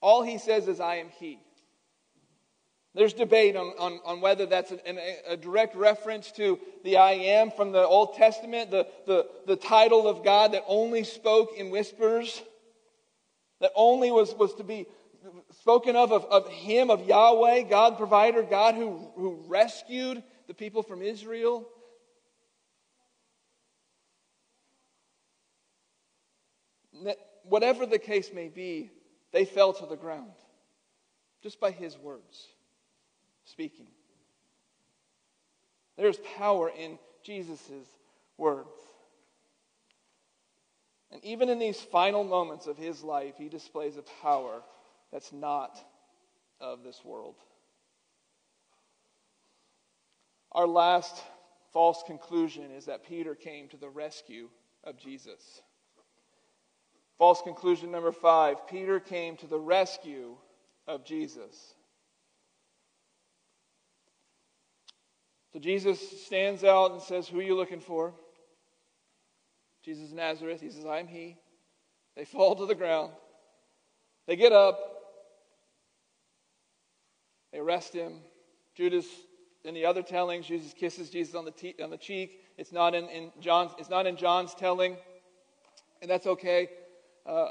All 0.03 0.20
he 0.20 0.37
says 0.37 0.68
is, 0.68 0.81
I 0.81 0.97
am 0.97 1.09
he. 1.18 1.38
There's 2.94 3.12
debate 3.12 3.57
on, 3.57 3.72
on, 3.78 4.00
on 4.04 4.20
whether 4.20 4.46
that's 4.46 4.70
a, 4.70 5.33
a, 5.33 5.37
direct 5.37 5.74
reference 5.74 6.30
to 6.33 6.61
the 6.85 6.96
I 6.96 7.12
am 7.12 7.50
from 7.50 7.72
the 7.72 7.85
Old 7.85 8.14
Testament, 8.14 8.70
the, 8.70 8.87
the, 9.04 9.26
the 9.48 9.57
title 9.57 10.07
of 10.07 10.24
God 10.24 10.52
that 10.52 10.62
only 10.68 11.02
spoke 11.02 11.54
in 11.57 11.70
whispers, 11.70 12.40
that 13.61 13.72
only 13.74 14.12
was, 14.12 14.33
was 14.35 14.54
to 14.54 14.64
be 14.64 14.87
spoken 15.59 15.96
of, 15.96 16.12
of, 16.12 16.24
of 16.26 16.48
Him, 16.48 16.88
of 16.88 17.04
Yahweh, 17.04 17.62
God 17.62 17.96
provider, 17.96 18.44
God 18.44 18.76
who, 18.76 19.11
who 19.16 19.42
rescued 19.48 20.22
the 20.46 20.54
people 20.54 20.85
from 20.85 21.02
Israel. 21.02 21.68
Whatever 27.42 27.87
the 27.87 27.98
case 27.98 28.30
may 28.33 28.46
be, 28.46 28.92
they 29.33 29.44
fell 29.44 29.72
to 29.72 29.87
the 29.87 29.96
ground 29.96 30.30
just 31.42 31.59
by 31.59 31.72
His 31.72 31.98
words 31.98 32.54
speaking. 33.44 33.87
There's 35.96 36.18
power 36.37 36.70
in 36.70 36.98
Jesus' 37.22 37.70
words. 38.37 38.68
And 41.12 41.24
even 41.24 41.48
in 41.48 41.59
these 41.59 41.80
final 41.80 42.24
moments 42.24 42.66
of 42.66 42.76
his 42.76 43.02
life, 43.04 43.35
he 43.38 43.48
displays 43.48 43.96
a 43.96 44.02
power 44.22 44.62
that's 45.12 45.33
not 45.33 45.78
of 46.61 46.83
this 46.83 47.04
world. 47.04 47.37
Our 50.50 50.66
last 50.66 51.22
false 51.72 52.02
conclusion 52.07 52.70
is 52.70 52.87
that 52.87 53.07
Peter 53.07 53.35
came 53.35 53.68
to 53.68 53.76
the 53.76 53.88
rescue 53.88 54.48
of 54.83 54.98
Jesus. 54.98 55.62
False 57.18 57.42
conclusion 57.42 57.90
number 57.90 58.12
five 58.12 58.66
Peter 58.68 58.98
came 58.98 59.37
to 59.37 59.46
the 59.46 59.59
rescue 59.59 60.37
of 60.87 61.04
Jesus. 61.04 61.73
So 65.55 65.61
Jesus 65.61 66.01
stands 66.27 66.64
out 66.64 66.90
and 66.90 67.01
says, 67.01 67.29
Who 67.29 67.38
are 67.38 67.43
you 67.43 67.55
looking 67.55 67.79
for? 67.79 68.12
Jesus 69.85 70.11
of 70.11 70.17
Nazareth. 70.17 70.61
He 70.61 70.69
says, 70.69 70.85
I 70.85 70.99
am 70.99 71.07
he. 71.07 71.37
They 72.17 72.25
fall 72.25 72.57
to 72.57 72.67
the 72.67 72.75
ground. 72.75 73.12
They 74.27 74.35
get 74.35 74.51
up. 74.51 74.81
They 77.53 77.61
arrest 77.61 77.93
him. 77.93 78.14
Judas, 78.75 79.07
in 79.62 79.75
the 79.75 79.87
other 79.87 80.03
tellings, 80.03 80.45
Jesus 80.45 80.73
kisses 80.73 81.09
Jesus 81.09 81.37
on 81.37 81.45
the, 81.45 81.53
te- 81.53 81.77
on 81.81 81.90
the 81.90 81.99
cheek. 81.99 82.40
It's 82.59 82.73
not 82.73 82.97
in, 82.97 83.05
in 83.05 83.31
John's, 83.40 83.71
it's 83.79 83.90
not 83.90 84.09
in 84.09 84.17
John's 84.17 84.55
telling, 84.55 84.97
and 86.03 86.11
that's 86.11 86.27
okay. 86.27 86.69
Uh, 87.25 87.51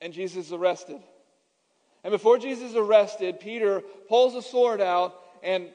and 0.00 0.12
Jesus 0.12 0.46
is 0.46 0.52
arrested. 0.52 1.00
And 2.02 2.10
before 2.10 2.36
Jesus 2.36 2.70
is 2.70 2.76
arrested, 2.76 3.38
Peter 3.38 3.80
pulls 4.08 4.34
a 4.34 4.42
sword 4.42 4.80
out 4.80 5.14
and 5.44 5.68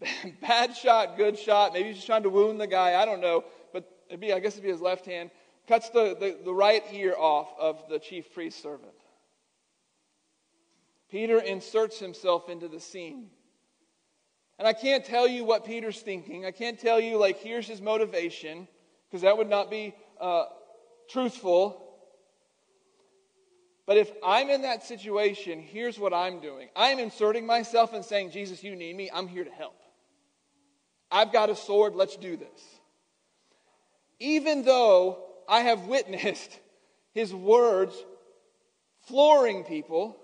bad 0.40 0.76
shot, 0.76 1.16
good 1.16 1.38
shot. 1.38 1.72
Maybe 1.72 1.88
he's 1.88 1.96
just 1.96 2.06
trying 2.06 2.22
to 2.22 2.30
wound 2.30 2.60
the 2.60 2.66
guy. 2.66 3.00
I 3.00 3.04
don't 3.04 3.20
know. 3.20 3.44
But 3.72 3.90
it'd 4.08 4.20
be, 4.20 4.32
I 4.32 4.40
guess 4.40 4.52
it'd 4.52 4.64
be 4.64 4.70
his 4.70 4.80
left 4.80 5.06
hand. 5.06 5.30
Cuts 5.68 5.90
the, 5.90 6.16
the, 6.18 6.38
the 6.44 6.54
right 6.54 6.82
ear 6.92 7.14
off 7.16 7.48
of 7.58 7.88
the 7.88 7.98
chief 7.98 8.32
priest's 8.32 8.62
servant. 8.62 8.92
Peter 11.10 11.38
inserts 11.38 11.98
himself 11.98 12.48
into 12.48 12.68
the 12.68 12.80
scene. 12.80 13.28
And 14.58 14.68
I 14.68 14.72
can't 14.72 15.04
tell 15.04 15.26
you 15.26 15.44
what 15.44 15.64
Peter's 15.64 16.00
thinking. 16.00 16.44
I 16.44 16.50
can't 16.50 16.78
tell 16.78 17.00
you, 17.00 17.16
like, 17.16 17.38
here's 17.38 17.66
his 17.66 17.80
motivation, 17.80 18.68
because 19.08 19.22
that 19.22 19.36
would 19.36 19.48
not 19.48 19.70
be 19.70 19.94
uh, 20.20 20.44
truthful. 21.08 21.82
But 23.86 23.96
if 23.96 24.12
I'm 24.24 24.50
in 24.50 24.62
that 24.62 24.84
situation, 24.84 25.60
here's 25.60 25.98
what 25.98 26.12
I'm 26.12 26.40
doing 26.40 26.68
I'm 26.76 26.98
inserting 26.98 27.46
myself 27.46 27.92
and 27.92 28.04
saying, 28.04 28.30
Jesus, 28.30 28.62
you 28.62 28.76
need 28.76 28.96
me. 28.96 29.10
I'm 29.12 29.26
here 29.26 29.44
to 29.44 29.50
help. 29.50 29.80
I've 31.10 31.32
got 31.32 31.50
a 31.50 31.56
sword, 31.56 31.94
let's 31.94 32.16
do 32.16 32.36
this. 32.36 32.60
Even 34.18 34.64
though 34.64 35.24
I 35.48 35.60
have 35.60 35.86
witnessed 35.86 36.58
his 37.12 37.34
words 37.34 37.94
flooring 39.06 39.64
people, 39.64 40.16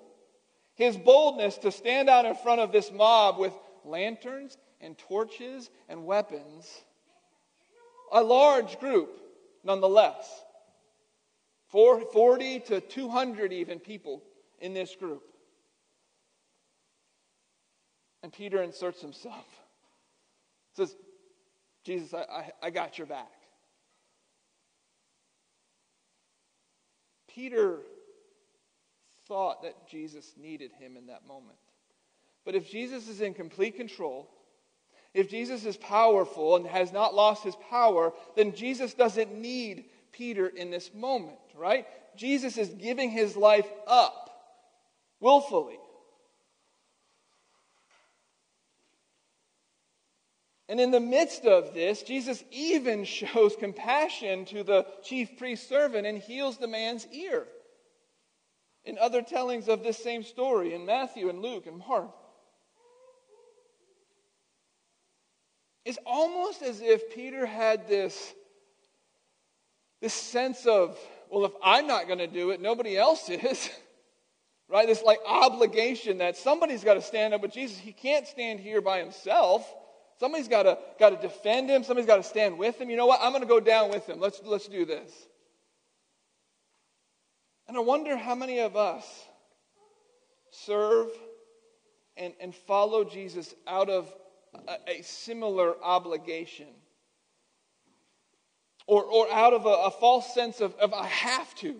his 0.74 0.96
boldness 0.96 1.58
to 1.58 1.72
stand 1.72 2.08
out 2.08 2.24
in 2.24 2.34
front 2.36 2.60
of 2.60 2.70
this 2.70 2.92
mob 2.92 3.38
with 3.38 3.52
lanterns 3.84 4.56
and 4.80 4.96
torches 4.96 5.70
and 5.88 6.04
weapons, 6.04 6.70
a 8.12 8.22
large 8.22 8.78
group 8.78 9.10
nonetheless. 9.64 10.42
40 11.68 12.60
to 12.60 12.80
200 12.80 13.52
even 13.52 13.80
people 13.80 14.22
in 14.60 14.72
this 14.72 14.94
group. 14.94 15.22
And 18.22 18.32
Peter 18.32 18.62
inserts 18.62 19.00
himself 19.00 19.44
says, 20.76 20.94
Jesus, 21.84 22.12
I, 22.12 22.18
I, 22.18 22.52
I 22.64 22.70
got 22.70 22.98
your 22.98 23.06
back. 23.06 23.30
Peter 27.28 27.78
thought 29.26 29.62
that 29.62 29.88
Jesus 29.88 30.32
needed 30.36 30.72
him 30.78 30.96
in 30.96 31.06
that 31.06 31.26
moment. 31.26 31.58
But 32.44 32.54
if 32.54 32.70
Jesus 32.70 33.08
is 33.08 33.20
in 33.20 33.34
complete 33.34 33.76
control, 33.76 34.30
if 35.12 35.28
Jesus 35.28 35.64
is 35.64 35.76
powerful 35.76 36.56
and 36.56 36.66
has 36.66 36.92
not 36.92 37.14
lost 37.14 37.42
his 37.42 37.56
power, 37.70 38.12
then 38.36 38.54
Jesus 38.54 38.94
doesn't 38.94 39.34
need 39.34 39.86
Peter 40.12 40.46
in 40.46 40.70
this 40.70 40.92
moment, 40.94 41.38
right? 41.54 41.86
Jesus 42.16 42.56
is 42.56 42.68
giving 42.68 43.10
his 43.10 43.36
life 43.36 43.68
up 43.86 44.30
willfully. 45.20 45.78
And 50.68 50.80
in 50.80 50.90
the 50.90 51.00
midst 51.00 51.44
of 51.44 51.74
this, 51.74 52.02
Jesus 52.02 52.42
even 52.50 53.04
shows 53.04 53.54
compassion 53.56 54.44
to 54.46 54.62
the 54.62 54.86
chief 55.02 55.38
priest 55.38 55.68
servant 55.68 56.06
and 56.06 56.18
heals 56.18 56.58
the 56.58 56.68
man's 56.68 57.06
ear. 57.12 57.46
In 58.84 58.98
other 58.98 59.22
tellings 59.22 59.68
of 59.68 59.82
this 59.82 59.98
same 59.98 60.22
story, 60.22 60.72
in 60.72 60.86
Matthew 60.86 61.28
and 61.28 61.42
Luke 61.42 61.66
and 61.66 61.78
Mark, 61.78 62.14
it's 65.84 65.98
almost 66.04 66.62
as 66.62 66.80
if 66.80 67.14
Peter 67.14 67.46
had 67.46 67.88
this, 67.88 68.34
this 70.00 70.14
sense 70.14 70.66
of, 70.66 70.98
well, 71.30 71.44
if 71.44 71.52
I'm 71.62 71.86
not 71.86 72.06
going 72.06 72.18
to 72.18 72.26
do 72.26 72.50
it, 72.50 72.60
nobody 72.60 72.96
else 72.96 73.28
is. 73.28 73.70
right? 74.68 74.86
This 74.86 75.02
like 75.02 75.20
obligation 75.26 76.18
that 76.18 76.36
somebody's 76.36 76.84
got 76.84 76.94
to 76.94 77.02
stand 77.02 77.34
up 77.34 77.42
with 77.42 77.52
Jesus. 77.52 77.78
He 77.78 77.92
can't 77.92 78.26
stand 78.26 78.60
here 78.60 78.80
by 78.80 78.98
himself. 78.98 79.72
Somebody's 80.18 80.48
got 80.48 80.62
to, 80.62 80.78
got 80.98 81.10
to 81.10 81.16
defend 81.16 81.68
him. 81.68 81.84
Somebody's 81.84 82.06
got 82.06 82.16
to 82.16 82.22
stand 82.22 82.58
with 82.58 82.80
him. 82.80 82.88
You 82.88 82.96
know 82.96 83.06
what? 83.06 83.20
I'm 83.22 83.32
going 83.32 83.42
to 83.42 83.48
go 83.48 83.60
down 83.60 83.90
with 83.90 84.06
him. 84.06 84.18
Let's, 84.18 84.40
let's 84.44 84.66
do 84.66 84.84
this. 84.84 85.10
And 87.68 87.76
I 87.76 87.80
wonder 87.80 88.16
how 88.16 88.34
many 88.34 88.60
of 88.60 88.76
us 88.76 89.04
serve 90.50 91.08
and, 92.16 92.32
and 92.40 92.54
follow 92.54 93.04
Jesus 93.04 93.54
out 93.66 93.90
of 93.90 94.12
a, 94.66 94.98
a 94.98 95.02
similar 95.02 95.74
obligation 95.82 96.68
or, 98.86 99.02
or 99.04 99.30
out 99.32 99.52
of 99.52 99.66
a, 99.66 99.68
a 99.68 99.90
false 99.90 100.32
sense 100.32 100.60
of, 100.60 100.74
of 100.76 100.94
I 100.94 101.06
have 101.06 101.54
to. 101.56 101.76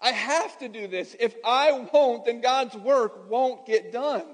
I 0.00 0.10
have 0.10 0.58
to 0.58 0.68
do 0.68 0.88
this. 0.88 1.14
If 1.18 1.34
I 1.44 1.86
won't, 1.92 2.24
then 2.26 2.40
God's 2.40 2.74
work 2.74 3.30
won't 3.30 3.66
get 3.66 3.92
done. 3.92 4.26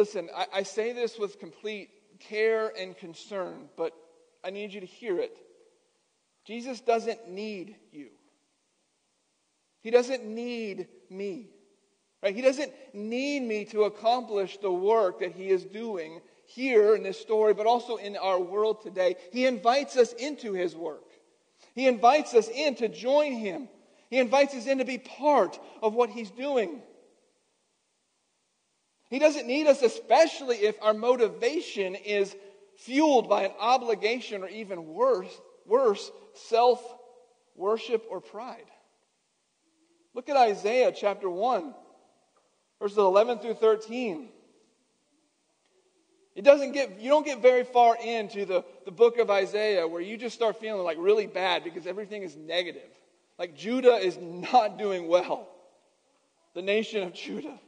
Listen, 0.00 0.30
I, 0.34 0.46
I 0.54 0.62
say 0.62 0.94
this 0.94 1.18
with 1.18 1.38
complete 1.38 1.90
care 2.20 2.72
and 2.74 2.96
concern, 2.96 3.68
but 3.76 3.92
I 4.42 4.48
need 4.48 4.72
you 4.72 4.80
to 4.80 4.86
hear 4.86 5.18
it. 5.18 5.36
Jesus 6.46 6.80
doesn't 6.80 7.28
need 7.28 7.76
you. 7.92 8.08
He 9.82 9.90
doesn't 9.90 10.24
need 10.24 10.88
me. 11.10 11.50
Right? 12.22 12.34
He 12.34 12.40
doesn't 12.40 12.72
need 12.94 13.40
me 13.40 13.66
to 13.66 13.82
accomplish 13.82 14.56
the 14.56 14.72
work 14.72 15.20
that 15.20 15.32
he 15.32 15.50
is 15.50 15.66
doing 15.66 16.22
here 16.46 16.96
in 16.96 17.02
this 17.02 17.20
story, 17.20 17.52
but 17.52 17.66
also 17.66 17.96
in 17.96 18.16
our 18.16 18.40
world 18.40 18.80
today. 18.80 19.16
He 19.34 19.44
invites 19.44 19.98
us 19.98 20.14
into 20.14 20.54
his 20.54 20.74
work. 20.74 21.12
He 21.74 21.86
invites 21.86 22.32
us 22.32 22.48
in 22.48 22.74
to 22.76 22.88
join 22.88 23.32
him. 23.32 23.68
He 24.08 24.16
invites 24.16 24.54
us 24.54 24.66
in 24.66 24.78
to 24.78 24.86
be 24.86 24.96
part 24.96 25.60
of 25.82 25.92
what 25.92 26.08
he's 26.08 26.30
doing. 26.30 26.80
He 29.10 29.18
doesn't 29.18 29.46
need 29.46 29.66
us, 29.66 29.82
especially 29.82 30.58
if 30.58 30.80
our 30.80 30.94
motivation 30.94 31.96
is 31.96 32.34
fueled 32.76 33.28
by 33.28 33.42
an 33.42 33.52
obligation 33.58 34.42
or 34.44 34.48
even 34.48 34.86
worse, 34.86 35.40
worse 35.66 36.10
self 36.34 36.80
worship 37.56 38.04
or 38.08 38.20
pride? 38.20 38.64
Look 40.14 40.28
at 40.28 40.36
Isaiah 40.36 40.92
chapter 40.92 41.28
1, 41.28 41.74
verses 42.80 42.98
11 42.98 43.40
through 43.40 43.54
13. 43.54 44.28
It 46.36 46.42
doesn't 46.42 46.72
get, 46.72 47.00
you 47.00 47.10
don't 47.10 47.26
get 47.26 47.42
very 47.42 47.64
far 47.64 47.96
into 47.96 48.44
the, 48.44 48.64
the 48.84 48.92
book 48.92 49.18
of 49.18 49.28
Isaiah 49.28 49.86
where 49.86 50.00
you 50.00 50.16
just 50.16 50.36
start 50.36 50.60
feeling 50.60 50.82
like 50.84 50.96
really 51.00 51.26
bad 51.26 51.64
because 51.64 51.86
everything 51.86 52.22
is 52.22 52.36
negative. 52.36 52.88
Like 53.38 53.56
Judah 53.56 53.96
is 53.96 54.16
not 54.20 54.78
doing 54.78 55.08
well. 55.08 55.48
The 56.54 56.62
nation 56.62 57.02
of 57.02 57.12
Judah. 57.12 57.58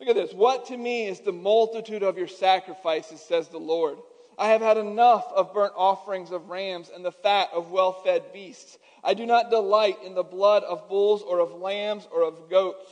Look 0.00 0.08
at 0.08 0.14
this. 0.16 0.32
What 0.32 0.66
to 0.66 0.76
me 0.76 1.06
is 1.06 1.20
the 1.20 1.32
multitude 1.32 2.02
of 2.02 2.16
your 2.16 2.26
sacrifices, 2.26 3.20
says 3.20 3.48
the 3.48 3.58
Lord. 3.58 3.98
I 4.38 4.48
have 4.48 4.62
had 4.62 4.78
enough 4.78 5.30
of 5.34 5.52
burnt 5.52 5.74
offerings 5.76 6.30
of 6.30 6.48
rams 6.48 6.90
and 6.92 7.04
the 7.04 7.12
fat 7.12 7.50
of 7.52 7.70
well 7.70 7.92
fed 7.92 8.32
beasts. 8.32 8.78
I 9.04 9.12
do 9.12 9.26
not 9.26 9.50
delight 9.50 9.98
in 10.02 10.14
the 10.14 10.22
blood 10.22 10.64
of 10.64 10.88
bulls 10.88 11.20
or 11.22 11.40
of 11.40 11.52
lambs 11.52 12.08
or 12.10 12.22
of 12.22 12.48
goats. 12.48 12.90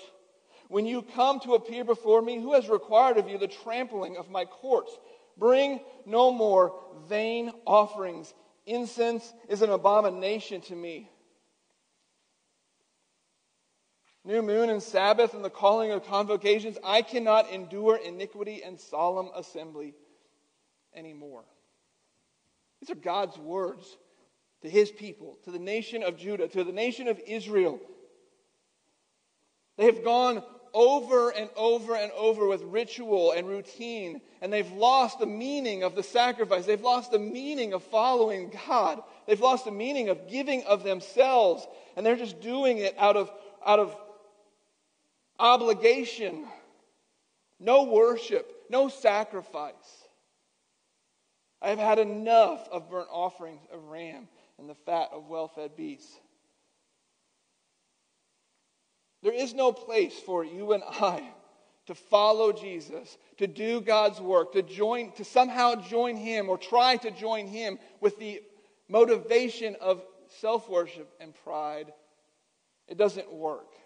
When 0.68 0.85
you 0.85 1.01
come 1.01 1.40
to 1.40 1.55
appear 1.55 1.83
before 1.83 2.21
me, 2.21 2.38
who 2.38 2.53
has 2.53 2.68
required 2.68 3.16
of 3.16 3.31
you 3.31 3.38
the 3.38 3.49
trampling 3.49 4.18
of 4.18 4.31
my 4.31 4.44
courts? 4.44 4.92
Bring 5.38 5.81
no 6.05 6.31
more 6.31 6.75
vain 7.09 7.53
offerings. 7.66 8.35
Incense 8.66 9.33
is 9.49 9.62
an 9.62 9.71
abomination 9.71 10.61
to 10.62 10.77
me. 10.77 11.09
New 14.29 14.43
moon 14.43 14.69
and 14.69 14.83
Sabbath 14.83 15.33
and 15.33 15.43
the 15.43 15.49
calling 15.49 15.91
of 15.91 16.07
convocations, 16.07 16.77
I 16.85 17.01
cannot 17.01 17.51
endure 17.51 17.97
iniquity 17.97 18.62
and 18.62 18.79
solemn 18.79 19.31
assembly 19.35 19.95
anymore. 20.95 21.45
These 22.79 22.91
are 22.91 23.01
God's 23.01 23.38
words 23.38 23.97
to 24.61 24.69
his 24.69 24.91
people, 24.91 25.38
to 25.45 25.51
the 25.51 25.59
nation 25.59 26.03
of 26.03 26.19
Judah, 26.19 26.47
to 26.47 26.62
the 26.62 26.73
nation 26.73 27.09
of 27.09 27.19
Israel. 27.27 27.81
They 29.79 29.87
have 29.87 30.05
gone 30.05 30.43
over 30.75 31.31
and 31.31 31.49
over 31.57 31.97
and 31.97 32.12
over 32.12 32.47
with 32.47 32.61
ritual 32.64 33.33
and 33.33 33.49
routine, 33.49 34.21
and 34.43 34.53
they've 34.53 34.71
lost 34.73 35.21
the 35.21 35.27
meaning 35.27 35.85
of 35.85 35.95
the 35.95 36.03
sacrifice. 36.03 36.67
They've 36.67 36.79
lost 36.79 37.12
the 37.12 37.19
meaning 37.19 37.73
of 37.73 37.83
following 37.83 38.53
God. 38.69 39.01
They've 39.27 39.41
lost 39.41 39.64
the 39.64 39.71
meaning 39.71 40.11
of 40.11 40.29
giving 40.29 40.64
of 40.64 40.85
themselves, 40.85 41.67
and 41.97 42.05
they're 42.05 42.14
just 42.14 42.43
doing 42.43 42.77
it 42.77 42.95
out 42.99 43.17
of, 43.17 43.33
out 43.64 43.79
of 43.79 43.97
obligation. 45.38 46.46
No 47.61 47.85
worship, 47.85 48.53
no 48.70 48.88
sacrifice. 48.88 49.74
I 51.61 51.70
have 51.70 51.79
had 51.79 51.98
enough 51.98 52.68
of 52.70 52.88
burnt 52.88 53.09
offerings 53.11 53.61
of 53.72 53.83
ram 53.85 54.29
and 54.59 54.68
the 54.68 54.74
fat 54.74 55.09
of 55.12 55.29
well 55.29 55.48
fed 55.48 55.77
beasts. 55.77 56.20
There 59.22 59.33
is 59.33 59.55
no 59.55 59.72
place 59.72 60.14
for 60.14 60.44
you 60.44 60.72
and 60.72 60.85
I 60.87 61.29
to 61.87 61.94
follow 61.94 62.53
Jesus, 62.53 63.16
to 63.38 63.46
do 63.46 63.81
God's 63.81 64.20
work, 64.20 64.53
to 64.53 64.62
join, 64.62 65.11
to 65.12 65.24
somehow 65.24 65.74
join 65.74 66.16
Him 66.16 66.48
or 66.48 66.59
try 66.59 66.96
to 66.96 67.11
join 67.11 67.46
Him 67.46 67.79
with 68.01 68.18
the 68.18 68.42
motivation 68.88 69.74
of 69.81 70.03
self 70.40 70.68
worship 70.68 71.11
and 71.18 71.35
pride. 71.35 71.92
It 72.87 72.98
doesn't 72.98 73.33
work. 73.33 73.78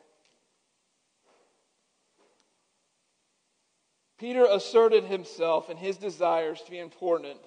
Peter 4.22 4.46
asserted 4.48 5.02
himself 5.02 5.68
and 5.68 5.76
his 5.76 5.96
desires 5.96 6.62
to 6.62 6.70
be 6.70 6.78
important 6.78 7.40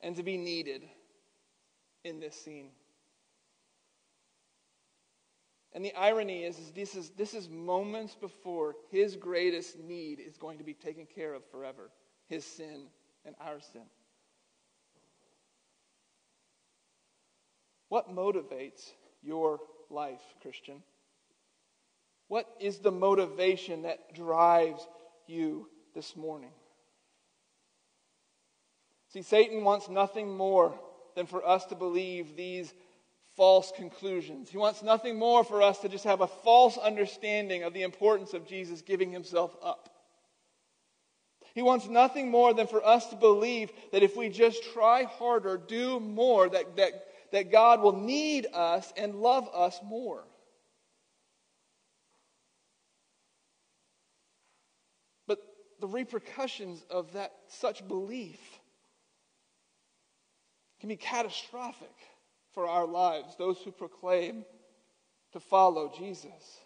and 0.00 0.16
to 0.16 0.22
be 0.22 0.38
needed 0.38 0.82
in 2.02 2.18
this 2.18 2.34
scene. 2.34 2.70
And 5.74 5.84
the 5.84 5.94
irony 5.96 6.44
is, 6.44 6.58
is, 6.58 6.70
this 6.70 6.94
is 6.94 7.10
this 7.10 7.34
is 7.34 7.46
moments 7.50 8.14
before 8.14 8.74
his 8.90 9.16
greatest 9.16 9.78
need 9.78 10.18
is 10.18 10.38
going 10.38 10.56
to 10.56 10.64
be 10.64 10.72
taken 10.72 11.04
care 11.04 11.34
of 11.34 11.44
forever 11.50 11.90
his 12.26 12.46
sin 12.46 12.86
and 13.26 13.34
our 13.38 13.60
sin. 13.60 13.84
What 17.90 18.08
motivates 18.08 18.92
your 19.22 19.60
life, 19.90 20.22
Christian? 20.40 20.82
What 22.28 22.48
is 22.58 22.78
the 22.78 22.90
motivation 22.90 23.82
that 23.82 24.14
drives 24.14 24.88
you 25.26 25.68
this 25.94 26.16
morning? 26.16 26.50
See, 29.12 29.22
Satan 29.22 29.62
wants 29.64 29.88
nothing 29.88 30.36
more 30.36 30.74
than 31.14 31.26
for 31.26 31.46
us 31.46 31.64
to 31.66 31.74
believe 31.74 32.36
these 32.36 32.72
false 33.36 33.72
conclusions. 33.76 34.48
He 34.50 34.58
wants 34.58 34.82
nothing 34.82 35.18
more 35.18 35.44
for 35.44 35.62
us 35.62 35.78
to 35.80 35.88
just 35.88 36.04
have 36.04 36.20
a 36.20 36.26
false 36.26 36.78
understanding 36.78 37.62
of 37.62 37.74
the 37.74 37.82
importance 37.82 38.32
of 38.32 38.46
Jesus 38.46 38.82
giving 38.82 39.10
himself 39.12 39.56
up. 39.62 39.90
He 41.54 41.62
wants 41.62 41.86
nothing 41.86 42.30
more 42.30 42.52
than 42.52 42.66
for 42.66 42.84
us 42.84 43.06
to 43.10 43.16
believe 43.16 43.70
that 43.92 44.02
if 44.02 44.16
we 44.16 44.28
just 44.28 44.72
try 44.72 45.04
harder, 45.04 45.56
do 45.56 46.00
more, 46.00 46.48
that, 46.48 46.76
that, 46.76 47.06
that 47.30 47.52
God 47.52 47.80
will 47.80 47.96
need 47.96 48.46
us 48.52 48.92
and 48.96 49.16
love 49.16 49.48
us 49.54 49.78
more. 49.84 50.24
But 55.28 55.38
the 55.84 55.88
repercussions 55.88 56.82
of 56.88 57.12
that 57.12 57.34
such 57.46 57.86
belief 57.86 58.40
can 60.80 60.88
be 60.88 60.96
catastrophic 60.96 61.92
for 62.54 62.66
our 62.66 62.86
lives, 62.86 63.36
those 63.36 63.58
who 63.58 63.70
proclaim 63.70 64.46
to 65.34 65.40
follow 65.40 65.92
Jesus. 65.94 66.60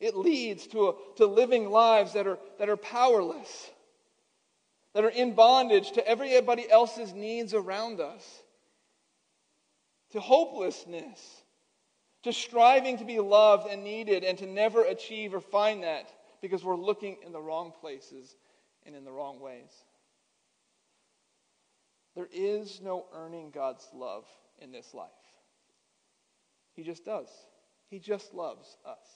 It 0.00 0.16
leads 0.16 0.66
to, 0.68 0.88
a, 0.88 0.94
to 1.16 1.26
living 1.26 1.68
lives 1.68 2.14
that 2.14 2.26
are, 2.26 2.38
that 2.58 2.70
are 2.70 2.78
powerless, 2.78 3.70
that 4.94 5.04
are 5.04 5.10
in 5.10 5.34
bondage 5.34 5.92
to 5.92 6.08
everybody 6.08 6.70
else's 6.70 7.12
needs 7.12 7.52
around 7.52 8.00
us, 8.00 8.24
to 10.12 10.20
hopelessness, 10.20 11.42
to 12.22 12.32
striving 12.32 12.96
to 12.96 13.04
be 13.04 13.20
loved 13.20 13.70
and 13.70 13.84
needed 13.84 14.24
and 14.24 14.38
to 14.38 14.46
never 14.46 14.84
achieve 14.84 15.34
or 15.34 15.40
find 15.42 15.82
that 15.82 16.08
because 16.46 16.64
we're 16.64 16.76
looking 16.76 17.16
in 17.26 17.32
the 17.32 17.40
wrong 17.40 17.72
places 17.80 18.36
and 18.84 18.94
in 18.94 19.04
the 19.04 19.10
wrong 19.10 19.40
ways. 19.40 19.72
There 22.14 22.28
is 22.32 22.80
no 22.80 23.06
earning 23.12 23.50
God's 23.50 23.84
love 23.92 24.24
in 24.60 24.70
this 24.70 24.94
life. 24.94 25.10
He 26.74 26.84
just 26.84 27.04
does. 27.04 27.26
He 27.90 27.98
just 27.98 28.32
loves 28.32 28.76
us. 28.86 29.06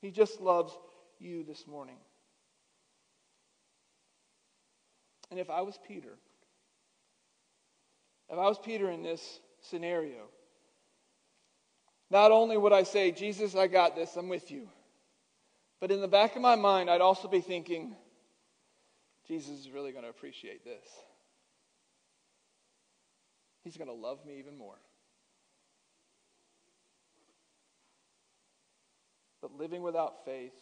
He 0.00 0.10
just 0.10 0.40
loves 0.40 0.72
you 1.18 1.44
this 1.44 1.66
morning. 1.66 1.98
And 5.30 5.38
if 5.38 5.50
I 5.50 5.60
was 5.60 5.78
Peter, 5.86 6.16
if 8.30 8.38
I 8.38 8.48
was 8.48 8.58
Peter 8.58 8.90
in 8.90 9.02
this 9.02 9.40
scenario, 9.60 10.28
not 12.10 12.32
only 12.32 12.56
would 12.56 12.72
I 12.72 12.84
say, 12.84 13.10
Jesus, 13.10 13.54
I 13.54 13.66
got 13.66 13.96
this, 13.96 14.16
I'm 14.16 14.30
with 14.30 14.50
you, 14.50 14.68
but 15.84 15.92
in 15.92 16.00
the 16.00 16.08
back 16.08 16.34
of 16.34 16.40
my 16.40 16.56
mind, 16.56 16.88
I'd 16.88 17.02
also 17.02 17.28
be 17.28 17.42
thinking, 17.42 17.94
Jesus 19.28 19.50
is 19.50 19.68
really 19.68 19.92
going 19.92 20.04
to 20.04 20.08
appreciate 20.08 20.64
this. 20.64 20.82
He's 23.64 23.76
going 23.76 23.88
to 23.88 23.94
love 23.94 24.24
me 24.24 24.38
even 24.38 24.56
more. 24.56 24.78
But 29.42 29.58
living 29.58 29.82
without 29.82 30.24
faith, 30.24 30.54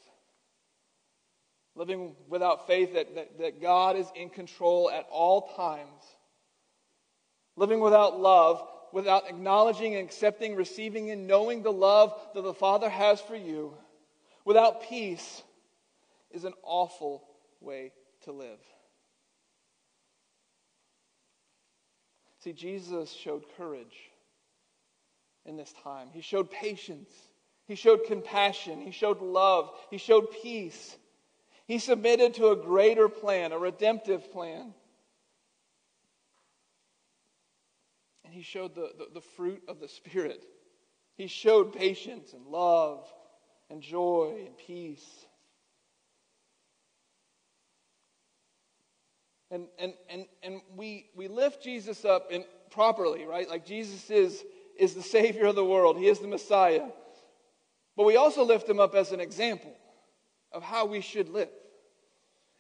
living 1.77 2.17
without 2.29 2.67
faith 2.67 2.95
that, 2.95 3.15
that, 3.15 3.39
that 3.39 3.63
God 3.63 3.95
is 3.95 4.07
in 4.17 4.29
control 4.29 4.91
at 4.91 5.07
all 5.09 5.53
times, 5.55 6.03
living 7.55 7.79
without 7.79 8.19
love, 8.19 8.61
without 8.93 9.29
acknowledging 9.29 9.95
and 9.95 10.05
accepting, 10.05 10.57
receiving, 10.57 11.13
and 11.13 11.29
knowing 11.29 11.63
the 11.63 11.73
love 11.73 12.13
that 12.35 12.43
the 12.43 12.53
Father 12.53 12.91
has 12.91 13.21
for 13.21 13.37
you, 13.37 13.77
without 14.45 14.83
peace, 14.83 15.43
is 16.31 16.45
an 16.45 16.55
awful 16.63 17.25
way 17.61 17.93
to 18.25 18.33
live. 18.33 18.59
See, 22.41 22.53
Jesus 22.53 23.13
showed 23.13 23.45
courage 23.57 24.11
in 25.45 25.57
this 25.57 25.73
time. 25.85 26.09
He 26.13 26.21
showed 26.21 26.51
patience. 26.51 27.11
He 27.67 27.77
showed 27.77 28.05
compassion. 28.07 28.81
He 28.81 28.91
showed 28.91 29.21
love. 29.21 29.71
He 29.91 29.99
showed 29.99 30.31
peace. 30.43 30.97
He 31.67 31.79
submitted 31.79 32.35
to 32.35 32.49
a 32.49 32.57
greater 32.57 33.09
plan, 33.09 33.53
a 33.53 33.59
redemptive 33.59 34.33
plan. 34.33 34.75
And 38.25 38.35
he 38.35 38.43
showed 38.43 38.75
the, 38.75 38.91
the, 38.99 39.07
the, 39.15 39.21
fruit 39.21 39.63
of 39.69 39.79
the 39.79 39.89
Spirit. 39.89 40.45
He 41.17 41.29
showed 41.29 41.73
patience 41.73 42.33
and 42.33 42.47
love 42.47 43.09
and 43.73 43.81
joy 43.81 44.35
and 44.47 44.57
peace. 44.59 45.25
And, 49.51 49.67
and, 49.79 49.95
and, 50.11 50.27
and 50.43 50.61
we, 50.77 51.07
we 51.17 51.27
lift 51.27 51.63
Jesus 51.63 52.05
up 52.05 52.31
in, 52.31 52.45
properly, 52.71 53.25
right? 53.25 53.49
Like 53.49 53.65
Jesus 53.65 54.11
is, 54.11 54.45
is 54.79 54.95
the 54.95 55.03
Savior 55.03 55.47
of 55.47 55.57
the 55.57 55.65
world, 55.65 55.97
He 55.97 56.07
is 56.07 56.19
the 56.19 56.29
Messiah. 56.29 56.87
But 57.97 58.05
we 58.05 58.17
also 58.17 58.45
lift 58.45 58.69
Him 58.69 58.79
up 58.79 58.95
as 58.95 59.11
an 59.11 59.21
example 59.21 59.75
of 60.53 60.63
how 60.63 60.85
we 60.85 61.01
should 61.01 61.31
live. 61.31 61.49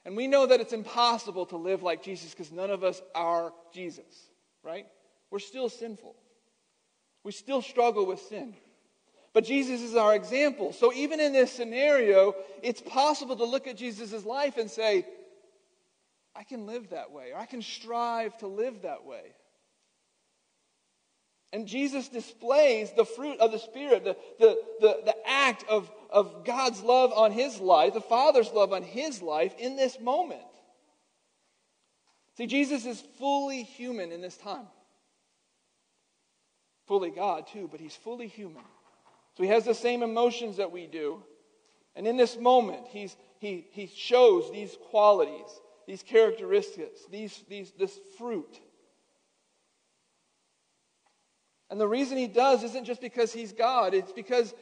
And 0.06 0.16
we 0.16 0.26
know 0.26 0.46
that 0.46 0.60
it's 0.60 0.72
impossible 0.72 1.46
to 1.46 1.56
live 1.58 1.82
like 1.82 2.02
Jesus 2.02 2.30
because 2.30 2.50
none 2.50 2.70
of 2.70 2.82
us 2.82 3.02
are 3.14 3.52
Jesus, 3.72 4.30
right? 4.64 4.86
We're 5.30 5.40
still 5.40 5.68
sinful. 5.68 6.16
We 7.22 7.32
still 7.32 7.60
struggle 7.60 8.06
with 8.06 8.20
sin. 8.20 8.54
But 9.34 9.44
Jesus 9.44 9.80
is 9.80 9.96
our 9.96 10.14
example. 10.14 10.72
So 10.72 10.92
even 10.92 11.18
in 11.20 11.32
this 11.32 11.50
scenario, 11.50 12.34
it's 12.62 12.82
possible 12.82 13.36
to 13.36 13.44
look 13.44 13.66
at 13.66 13.76
Jesus' 13.76 14.24
life 14.24 14.58
and 14.58 14.70
say, 14.70 15.06
I 16.34 16.44
can 16.44 16.66
live 16.66 16.90
that 16.90 17.12
way, 17.12 17.32
or 17.32 17.38
I 17.38 17.46
can 17.46 17.62
strive 17.62 18.36
to 18.38 18.46
live 18.46 18.82
that 18.82 19.04
way. 19.04 19.22
And 21.52 21.66
Jesus 21.66 22.08
displays 22.08 22.90
the 22.92 23.04
fruit 23.04 23.38
of 23.38 23.52
the 23.52 23.58
Spirit, 23.58 24.04
the, 24.04 24.16
the, 24.38 24.58
the, 24.80 25.00
the 25.04 25.16
act 25.26 25.64
of, 25.68 25.90
of 26.08 26.44
God's 26.44 26.80
love 26.82 27.12
on 27.12 27.30
his 27.30 27.60
life, 27.60 27.92
the 27.92 28.00
Father's 28.00 28.50
love 28.52 28.72
on 28.72 28.82
his 28.82 29.20
life 29.20 29.54
in 29.58 29.76
this 29.76 30.00
moment. 30.00 30.40
See, 32.38 32.46
Jesus 32.46 32.86
is 32.86 33.02
fully 33.18 33.62
human 33.62 34.12
in 34.12 34.22
this 34.22 34.38
time. 34.38 34.66
Fully 36.86 37.10
God, 37.10 37.46
too, 37.46 37.68
but 37.70 37.80
he's 37.80 37.94
fully 37.94 38.28
human. 38.28 38.64
So 39.36 39.42
he 39.42 39.48
has 39.48 39.64
the 39.64 39.74
same 39.74 40.02
emotions 40.02 40.58
that 40.58 40.72
we 40.72 40.86
do. 40.86 41.22
And 41.94 42.06
in 42.06 42.16
this 42.16 42.36
moment, 42.36 42.86
he's, 42.88 43.16
he, 43.38 43.66
he 43.70 43.86
shows 43.86 44.50
these 44.50 44.76
qualities, 44.90 45.60
these 45.86 46.02
characteristics, 46.02 47.00
these, 47.10 47.42
these, 47.48 47.72
this 47.78 47.98
fruit. 48.18 48.60
And 51.70 51.80
the 51.80 51.88
reason 51.88 52.18
he 52.18 52.26
does 52.26 52.62
isn't 52.64 52.84
just 52.84 53.00
because 53.00 53.32
he's 53.32 53.52
God, 53.52 53.94
it's 53.94 54.12
because 54.12 54.52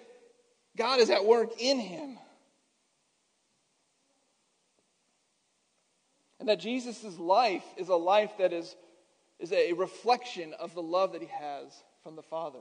God 0.77 1.01
is 1.01 1.11
at 1.11 1.25
work 1.25 1.61
in 1.61 1.81
him. 1.81 2.19
And 6.39 6.49
that 6.49 6.61
Jesus' 6.61 7.19
life 7.19 7.65
is 7.77 7.89
a 7.89 7.97
life 7.97 8.33
that 8.39 8.53
is, 8.53 8.77
is 9.39 9.53
a 9.53 9.73
reflection 9.75 10.55
of 10.59 10.75
the 10.75 10.83
love 10.83 11.13
that 11.13 11.21
he 11.21 11.29
has 11.29 11.83
from 12.03 12.17
the 12.17 12.23
Father. 12.23 12.61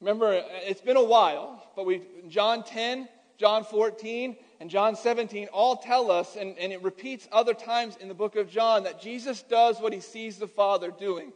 Remember, 0.00 0.42
it's 0.66 0.80
been 0.80 0.96
a 0.96 1.04
while, 1.04 1.62
but 1.74 1.86
we 1.86 2.02
John 2.28 2.62
10, 2.62 3.08
John 3.36 3.64
14, 3.64 4.36
and 4.60 4.70
John 4.70 4.96
17 4.96 5.48
all 5.52 5.76
tell 5.76 6.10
us, 6.10 6.36
and, 6.36 6.56
and 6.58 6.72
it 6.72 6.82
repeats 6.82 7.28
other 7.32 7.54
times 7.54 7.96
in 7.96 8.08
the 8.08 8.14
book 8.14 8.36
of 8.36 8.50
John, 8.50 8.84
that 8.84 9.00
Jesus 9.00 9.42
does 9.42 9.80
what 9.80 9.92
he 9.92 10.00
sees 10.00 10.38
the 10.38 10.46
Father 10.46 10.90
doing 10.90 11.32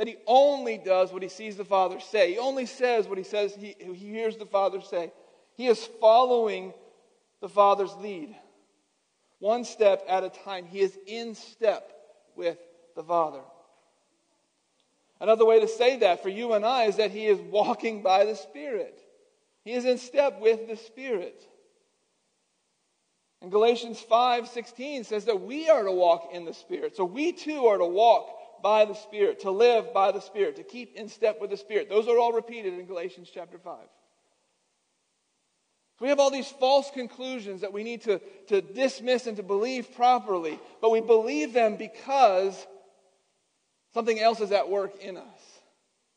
that 0.00 0.08
he 0.08 0.16
only 0.26 0.78
does 0.78 1.12
what 1.12 1.22
he 1.22 1.28
sees 1.28 1.58
the 1.58 1.64
Father 1.66 2.00
say. 2.00 2.32
He 2.32 2.38
only 2.38 2.64
says 2.64 3.06
what 3.06 3.18
he 3.18 3.24
says 3.24 3.54
he, 3.54 3.76
he 3.78 3.92
hears 3.92 4.38
the 4.38 4.46
Father 4.46 4.80
say. 4.80 5.12
He 5.58 5.66
is 5.66 5.90
following 6.00 6.72
the 7.42 7.50
Father's 7.50 7.94
lead. 7.96 8.34
One 9.40 9.62
step 9.62 10.02
at 10.08 10.24
a 10.24 10.30
time. 10.30 10.64
He 10.64 10.80
is 10.80 10.98
in 11.06 11.34
step 11.34 11.92
with 12.34 12.56
the 12.96 13.02
Father. 13.02 13.40
Another 15.20 15.44
way 15.44 15.60
to 15.60 15.68
say 15.68 15.98
that 15.98 16.22
for 16.22 16.30
you 16.30 16.54
and 16.54 16.64
I 16.64 16.84
is 16.84 16.96
that 16.96 17.10
he 17.10 17.26
is 17.26 17.38
walking 17.38 18.02
by 18.02 18.24
the 18.24 18.34
Spirit. 18.34 18.98
He 19.64 19.72
is 19.72 19.84
in 19.84 19.98
step 19.98 20.40
with 20.40 20.66
the 20.66 20.76
Spirit. 20.76 21.42
And 23.42 23.50
Galatians 23.50 24.00
5 24.00 24.48
16 24.48 25.04
says 25.04 25.26
that 25.26 25.40
we 25.40 25.68
are 25.68 25.82
to 25.82 25.92
walk 25.92 26.30
in 26.32 26.44
the 26.44 26.54
Spirit. 26.54 26.96
So 26.96 27.04
we 27.04 27.32
too 27.32 27.66
are 27.66 27.78
to 27.78 27.86
walk 27.86 28.62
by 28.62 28.84
the 28.84 28.94
Spirit, 28.94 29.40
to 29.40 29.50
live 29.50 29.92
by 29.92 30.12
the 30.12 30.20
Spirit, 30.20 30.56
to 30.56 30.62
keep 30.62 30.96
in 30.96 31.08
step 31.08 31.40
with 31.40 31.50
the 31.50 31.56
Spirit. 31.56 31.88
Those 31.88 32.08
are 32.08 32.18
all 32.18 32.32
repeated 32.32 32.74
in 32.74 32.86
Galatians 32.86 33.30
chapter 33.32 33.58
5. 33.58 33.76
We 36.00 36.08
have 36.08 36.18
all 36.18 36.30
these 36.30 36.48
false 36.48 36.90
conclusions 36.90 37.60
that 37.60 37.74
we 37.74 37.84
need 37.84 38.02
to, 38.02 38.20
to 38.48 38.62
dismiss 38.62 39.26
and 39.26 39.36
to 39.36 39.42
believe 39.42 39.94
properly, 39.94 40.58
but 40.80 40.90
we 40.90 41.02
believe 41.02 41.52
them 41.52 41.76
because 41.76 42.66
something 43.94 44.18
else 44.18 44.40
is 44.40 44.52
at 44.52 44.68
work 44.68 45.00
in 45.00 45.16
us. 45.16 45.40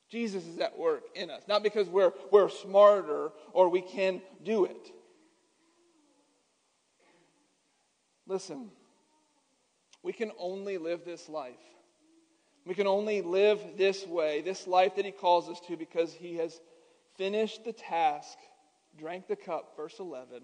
Jesus 0.09 0.45
is 0.45 0.59
at 0.59 0.77
work 0.77 1.03
in 1.15 1.31
us, 1.31 1.41
not 1.47 1.63
because 1.63 1.87
we're, 1.89 2.13
we're 2.31 2.49
smarter 2.49 3.31
or 3.51 3.69
we 3.69 3.81
can 3.81 4.21
do 4.43 4.65
it. 4.65 4.91
Listen, 8.27 8.69
we 10.03 10.13
can 10.13 10.31
only 10.37 10.77
live 10.77 11.03
this 11.03 11.27
life 11.27 11.55
we 12.65 12.75
can 12.75 12.87
only 12.87 13.21
live 13.21 13.59
this 13.77 14.05
way, 14.07 14.41
this 14.41 14.67
life 14.67 14.95
that 14.95 15.05
He 15.05 15.11
calls 15.11 15.49
us 15.49 15.59
to, 15.67 15.75
because 15.75 16.13
He 16.13 16.37
has 16.37 16.59
finished 17.17 17.65
the 17.65 17.73
task, 17.73 18.37
drank 18.97 19.27
the 19.27 19.35
cup, 19.35 19.75
verse 19.75 19.99
11, 19.99 20.43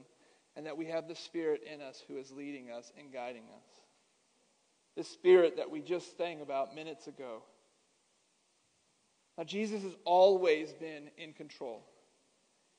and 0.56 0.66
that 0.66 0.78
we 0.78 0.86
have 0.86 1.08
the 1.08 1.16
Spirit 1.16 1.62
in 1.72 1.82
us 1.82 2.04
who 2.08 2.18
is 2.18 2.32
leading 2.32 2.72
us 2.72 2.92
and 2.98 3.14
guiding 3.14 3.44
us. 3.56 3.69
The 5.00 5.06
Spirit 5.06 5.56
that 5.56 5.72
we 5.72 5.80
just 5.80 6.18
sang 6.18 6.42
about 6.42 6.76
minutes 6.76 7.08
ago. 7.08 7.42
Now, 9.38 9.46
Jesus 9.46 9.82
has 9.84 9.96
always 10.04 10.74
been 10.74 11.10
in 11.18 11.32
control. 11.32 11.86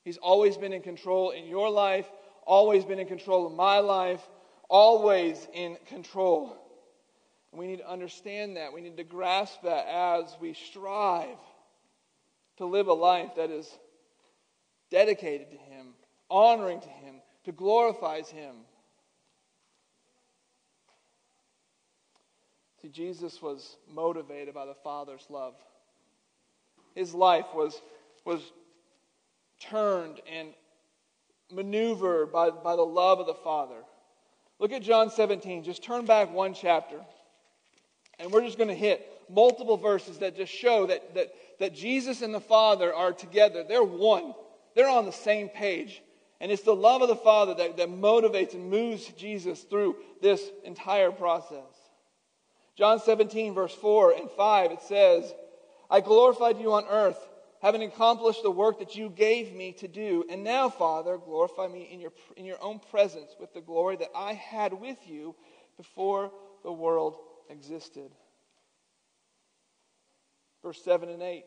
He's 0.04 0.18
always 0.18 0.58
been 0.58 0.74
in 0.74 0.82
control 0.82 1.30
in 1.30 1.46
your 1.46 1.70
life, 1.70 2.04
always 2.46 2.84
been 2.84 2.98
in 2.98 3.06
control 3.06 3.46
of 3.46 3.54
my 3.54 3.78
life, 3.78 4.20
always 4.68 5.48
in 5.54 5.78
control. 5.86 6.54
We 7.52 7.66
need 7.66 7.78
to 7.78 7.90
understand 7.90 8.58
that. 8.58 8.74
We 8.74 8.82
need 8.82 8.98
to 8.98 9.04
grasp 9.04 9.62
that 9.62 9.86
as 9.86 10.36
we 10.42 10.52
strive 10.52 11.38
to 12.58 12.66
live 12.66 12.88
a 12.88 12.92
life 12.92 13.36
that 13.36 13.50
is 13.50 13.66
dedicated 14.90 15.52
to 15.52 15.56
Him, 15.56 15.94
honoring 16.28 16.82
to 16.82 16.88
Him, 16.90 17.22
to 17.44 17.52
glorifies 17.52 18.28
Him. 18.28 18.56
See, 22.82 22.88
Jesus 22.88 23.42
was 23.42 23.76
motivated 23.92 24.54
by 24.54 24.64
the 24.64 24.74
Father's 24.74 25.26
love. 25.28 25.54
His 26.94 27.14
life 27.14 27.46
was, 27.54 27.80
was 28.24 28.40
turned 29.60 30.20
and 30.30 30.48
maneuvered 31.52 32.32
by, 32.32 32.50
by 32.50 32.76
the 32.76 32.82
love 32.82 33.20
of 33.20 33.26
the 33.26 33.34
Father. 33.34 33.76
Look 34.58 34.72
at 34.72 34.82
John 34.82 35.10
17. 35.10 35.62
Just 35.64 35.82
turn 35.82 36.06
back 36.06 36.32
one 36.32 36.54
chapter. 36.54 37.00
And 38.18 38.30
we're 38.30 38.44
just 38.44 38.58
going 38.58 38.68
to 38.68 38.74
hit 38.74 39.06
multiple 39.28 39.76
verses 39.76 40.18
that 40.18 40.36
just 40.36 40.52
show 40.52 40.86
that, 40.86 41.14
that, 41.14 41.32
that 41.58 41.74
Jesus 41.74 42.22
and 42.22 42.34
the 42.34 42.40
Father 42.40 42.94
are 42.94 43.12
together. 43.12 43.64
They're 43.66 43.82
one, 43.84 44.34
they're 44.74 44.88
on 44.88 45.06
the 45.06 45.12
same 45.12 45.48
page. 45.48 46.02
And 46.40 46.50
it's 46.50 46.62
the 46.62 46.74
love 46.74 47.02
of 47.02 47.08
the 47.08 47.16
Father 47.16 47.54
that, 47.54 47.76
that 47.76 47.88
motivates 47.90 48.54
and 48.54 48.70
moves 48.70 49.06
Jesus 49.08 49.60
through 49.62 49.96
this 50.22 50.42
entire 50.64 51.12
process. 51.12 51.69
John 52.80 52.98
17, 52.98 53.52
verse 53.52 53.74
4 53.74 54.12
and 54.12 54.30
5, 54.30 54.70
it 54.70 54.80
says, 54.80 55.34
I 55.90 56.00
glorified 56.00 56.58
you 56.58 56.72
on 56.72 56.86
earth, 56.88 57.18
having 57.60 57.82
accomplished 57.82 58.42
the 58.42 58.50
work 58.50 58.78
that 58.78 58.96
you 58.96 59.10
gave 59.10 59.54
me 59.54 59.72
to 59.80 59.86
do. 59.86 60.24
And 60.30 60.42
now, 60.42 60.70
Father, 60.70 61.18
glorify 61.18 61.68
me 61.68 61.90
in 61.92 62.00
your, 62.00 62.12
in 62.38 62.46
your 62.46 62.56
own 62.62 62.80
presence 62.90 63.36
with 63.38 63.52
the 63.52 63.60
glory 63.60 63.96
that 63.96 64.08
I 64.16 64.32
had 64.32 64.72
with 64.72 64.96
you 65.06 65.36
before 65.76 66.32
the 66.62 66.72
world 66.72 67.18
existed. 67.50 68.12
Verse 70.62 70.82
7 70.82 71.10
and 71.10 71.22
8. 71.22 71.44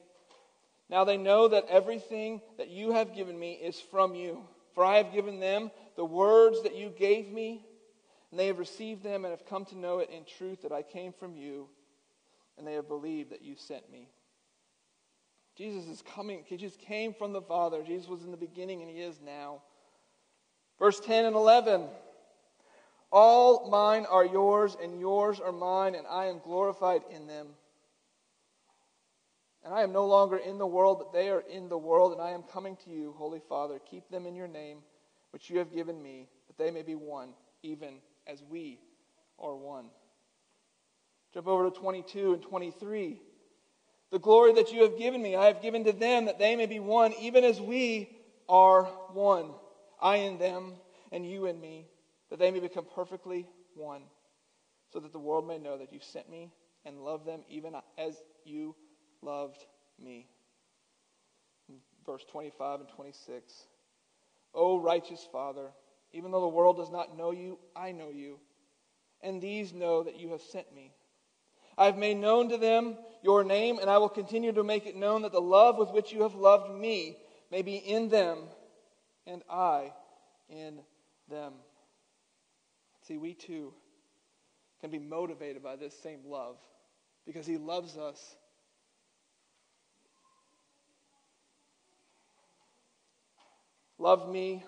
Now 0.88 1.04
they 1.04 1.18
know 1.18 1.48
that 1.48 1.66
everything 1.68 2.42
that 2.60 2.70
you 2.70 2.92
have 2.92 3.16
given 3.16 3.40
me 3.40 3.54
is 3.54 3.80
from 3.80 4.14
you. 4.14 4.44
For 4.76 4.86
I 4.86 4.98
have 4.98 5.12
given 5.12 5.40
them 5.40 5.72
the 5.96 6.06
words 6.06 6.62
that 6.62 6.76
you 6.76 6.94
gave 6.96 7.32
me, 7.32 7.66
and 8.34 8.40
they 8.40 8.48
have 8.48 8.58
received 8.58 9.04
them 9.04 9.26
and 9.26 9.32
have 9.32 9.46
come 9.46 9.64
to 9.64 9.78
know 9.78 10.00
it 10.00 10.10
in 10.10 10.24
truth 10.26 10.64
that 10.64 10.72
I 10.72 10.82
came 10.82 11.14
from 11.14 11.36
you, 11.36 11.70
and 12.58 12.66
they 12.66 12.74
have 12.74 12.88
believed 12.88 13.30
that 13.30 13.44
you 13.44 13.56
sent 13.56 13.92
me. 13.92 14.10
Jesus 15.56 15.86
is 15.86 16.02
coming. 16.02 16.42
He 16.48 16.58
just 16.58 16.80
came 16.80 17.14
from 17.14 17.32
the 17.32 17.44
Father. 17.44 17.84
Jesus 17.84 18.08
was 18.08 18.24
in 18.24 18.32
the 18.32 18.38
beginning, 18.38 18.82
and 18.82 18.90
he 18.90 19.02
is 19.02 19.22
now. 19.24 19.62
Verse 20.80 21.00
10 21.00 21.26
and 21.26 21.36
11. 21.36 21.86
All 23.12 23.70
mine 23.70 24.08
are 24.10 24.26
yours, 24.26 24.76
and 24.82 25.00
yours 25.00 25.40
are 25.40 25.52
mine, 25.52 25.94
and 25.94 26.08
I 26.08 26.26
am 26.26 26.40
glorified 26.44 27.04
in 27.16 27.28
them. 27.28 27.50
And 29.64 29.76
I 29.76 29.84
am 29.84 29.94
no 29.94 30.08
longer 30.08 30.38
in 30.38 30.58
the 30.58 30.66
world, 30.66 30.98
but 30.98 31.14
they 31.14 31.30
are 31.30 31.44
in 31.52 31.70
the 31.70 31.78
world, 31.78 32.14
and 32.14 32.20
I 32.20 32.32
am 32.32 32.42
coming 32.42 32.78
to 32.78 32.90
you, 32.90 33.14
Holy 33.16 33.42
Father. 33.48 33.80
Keep 33.92 34.10
them 34.10 34.26
in 34.26 34.34
your 34.34 34.48
name, 34.48 34.80
which 35.30 35.52
you 35.52 35.60
have 35.60 35.72
given 35.72 36.02
me, 36.02 36.30
that 36.48 36.58
they 36.58 36.72
may 36.72 36.82
be 36.82 36.96
one, 36.96 37.30
even 37.62 38.00
as 38.28 38.42
we 38.50 38.80
are 39.40 39.56
one. 39.56 39.86
Jump 41.34 41.48
over 41.48 41.70
to 41.70 41.72
22 41.72 42.34
and 42.34 42.42
23. 42.42 43.20
The 44.12 44.20
glory 44.20 44.54
that 44.54 44.72
you 44.72 44.84
have 44.84 44.98
given 44.98 45.22
me, 45.22 45.36
I 45.36 45.48
have 45.48 45.62
given 45.62 45.84
to 45.86 45.92
them, 45.92 46.26
that 46.26 46.38
they 46.38 46.56
may 46.56 46.68
be 46.68 46.80
one, 46.80 47.14
even 47.14 47.44
as 47.44 47.60
we 47.60 48.10
are 48.48 48.84
one. 49.12 49.54
I 50.00 50.18
in 50.18 50.38
them, 50.38 50.74
and 51.12 51.26
you 51.26 51.46
in 51.46 51.60
me 51.60 51.88
that 52.30 52.40
they 52.40 52.52
may 52.52 52.60
become 52.60 52.86
perfectly 52.96 53.48
one, 53.76 54.04
so 54.92 55.00
that 55.00 55.14
the 55.14 55.20
world 55.20 55.48
may 55.48 55.58
know 55.58 55.78
that 55.78 55.94
you 55.94 56.00
sent 56.02 56.30
me 56.30 56.52
and 56.86 57.04
love 57.04 57.26
them 57.26 57.42
even 57.48 57.76
as 57.98 58.22
you 58.44 58.76
loved 59.22 59.64
me. 60.04 60.28
Verse 62.06 62.24
25 62.32 62.82
and 62.82 62.90
26. 62.90 63.54
O 64.54 64.80
righteous 64.80 65.28
Father, 65.32 65.72
even 66.14 66.32
though 66.32 66.42
the 66.42 66.48
world 66.48 66.78
does 66.78 66.92
not 66.92 67.18
know 67.18 67.32
you, 67.32 67.58
I 67.76 67.92
know 67.92 68.10
you, 68.10 68.40
and 69.22 69.42
these 69.42 69.74
know 69.74 70.04
that 70.04 70.20
you 70.20 70.30
have 70.30 70.42
sent 70.42 70.74
me. 70.74 70.94
I 71.78 71.86
have 71.86 71.98
made 71.98 72.18
known 72.18 72.50
to 72.50 72.58
them 72.58 72.96
your 73.24 73.44
name, 73.44 73.80
and 73.80 73.90
I 73.90 73.98
will 73.98 74.10
continue 74.10 74.52
to 74.52 74.64
make 74.64 74.86
it 74.86 74.96
known 74.96 75.24
that 75.24 75.32
the 75.32 75.42
love 75.42 75.78
with 75.78 75.92
which 75.92 76.12
you 76.12 76.22
have 76.22 76.36
loved 76.36 76.72
me 76.72 77.18
may 77.52 77.64
be 77.64 77.76
in 77.76 78.10
them, 78.10 78.38
and 79.26 79.42
I 79.50 79.92
in 80.50 80.80
them. 81.30 81.54
See, 83.08 83.18
we 83.18 83.34
too 83.34 83.74
can 84.82 84.92
be 84.92 85.00
motivated 85.00 85.64
by 85.64 85.76
this 85.76 85.98
same 86.00 86.20
love 86.28 86.58
because 87.26 87.48
He 87.48 87.58
loves 87.58 87.98
us. 87.98 88.36
Love 93.98 94.30
me 94.30 94.64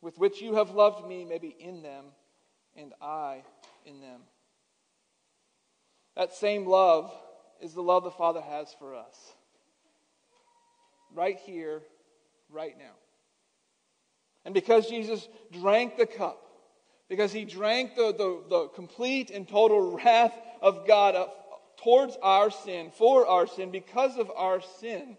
with 0.00 0.18
which 0.18 0.40
you 0.40 0.54
have 0.54 0.70
loved 0.70 1.06
me 1.06 1.24
may 1.24 1.38
be 1.38 1.54
in 1.58 1.82
them, 1.82 2.06
and 2.76 2.92
I 3.00 3.42
in 3.84 4.00
them. 4.00 4.20
That 6.16 6.34
same 6.34 6.66
love 6.66 7.12
is 7.60 7.74
the 7.74 7.82
love 7.82 8.04
the 8.04 8.10
Father 8.10 8.40
has 8.40 8.74
for 8.78 8.94
us. 8.94 9.16
Right 11.14 11.38
here, 11.38 11.82
right 12.50 12.76
now. 12.78 12.94
And 14.44 14.54
because 14.54 14.88
Jesus 14.88 15.26
drank 15.52 15.96
the 15.96 16.06
cup, 16.06 16.40
because 17.08 17.32
he 17.32 17.44
drank 17.44 17.96
the, 17.96 18.12
the, 18.12 18.42
the 18.48 18.68
complete 18.68 19.30
and 19.30 19.48
total 19.48 19.96
wrath 19.96 20.34
of 20.60 20.86
God 20.86 21.28
towards 21.82 22.16
our 22.22 22.50
sin, 22.50 22.92
for 22.96 23.26
our 23.26 23.46
sin, 23.46 23.70
because 23.70 24.16
of 24.16 24.30
our 24.36 24.60
sin, 24.80 25.16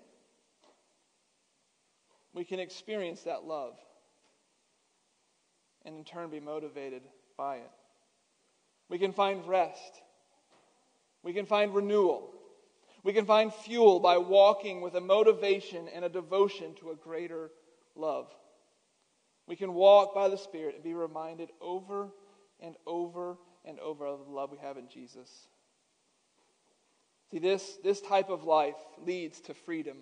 we 2.34 2.46
can 2.46 2.60
experience 2.60 3.24
that 3.24 3.44
love 3.44 3.76
and 5.90 5.98
in 5.98 6.04
turn 6.04 6.30
be 6.30 6.40
motivated 6.40 7.02
by 7.36 7.56
it. 7.56 7.72
We 8.90 9.00
can 9.00 9.12
find 9.12 9.46
rest. 9.48 10.02
We 11.24 11.34
can 11.34 11.48
find 11.48 11.74
renewal. 11.74 12.30
We 13.04 13.12
can 13.12 13.26
find 13.26 13.52
fuel 13.52 14.00
by 14.00 14.20
walking 14.20 14.82
with 14.82 14.94
a 14.94 15.02
motivation 15.02 15.88
and 15.88 16.06
a 16.06 16.10
devotion 16.10 16.76
to 16.76 16.92
a 16.92 16.96
greater 16.96 17.50
love. 17.96 18.28
We 19.48 19.56
can 19.56 19.74
walk 19.74 20.14
by 20.14 20.30
the 20.30 20.38
Spirit 20.38 20.76
and 20.76 20.84
be 20.84 20.94
reminded 20.94 21.50
over 21.60 22.10
and 22.60 22.76
over 22.86 23.38
and 23.66 23.80
over 23.80 24.06
of 24.06 24.20
the 24.28 24.32
love 24.32 24.52
we 24.52 24.60
have 24.60 24.78
in 24.78 24.90
Jesus. 24.90 25.48
See, 27.32 27.40
this, 27.40 27.78
this 27.84 28.00
type 28.00 28.30
of 28.30 28.44
life 28.44 28.76
leads 29.04 29.42
to 29.42 29.56
freedom. 29.56 29.98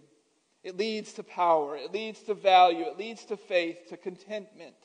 It 0.64 0.76
leads 0.76 1.14
to 1.14 1.24
power. 1.24 1.78
It 1.78 1.94
leads 1.94 2.24
to 2.24 2.34
value. 2.34 2.84
It 2.84 2.98
leads 2.98 3.24
to 3.26 3.38
faith, 3.38 3.88
to 3.88 3.96
contentment. 3.96 4.76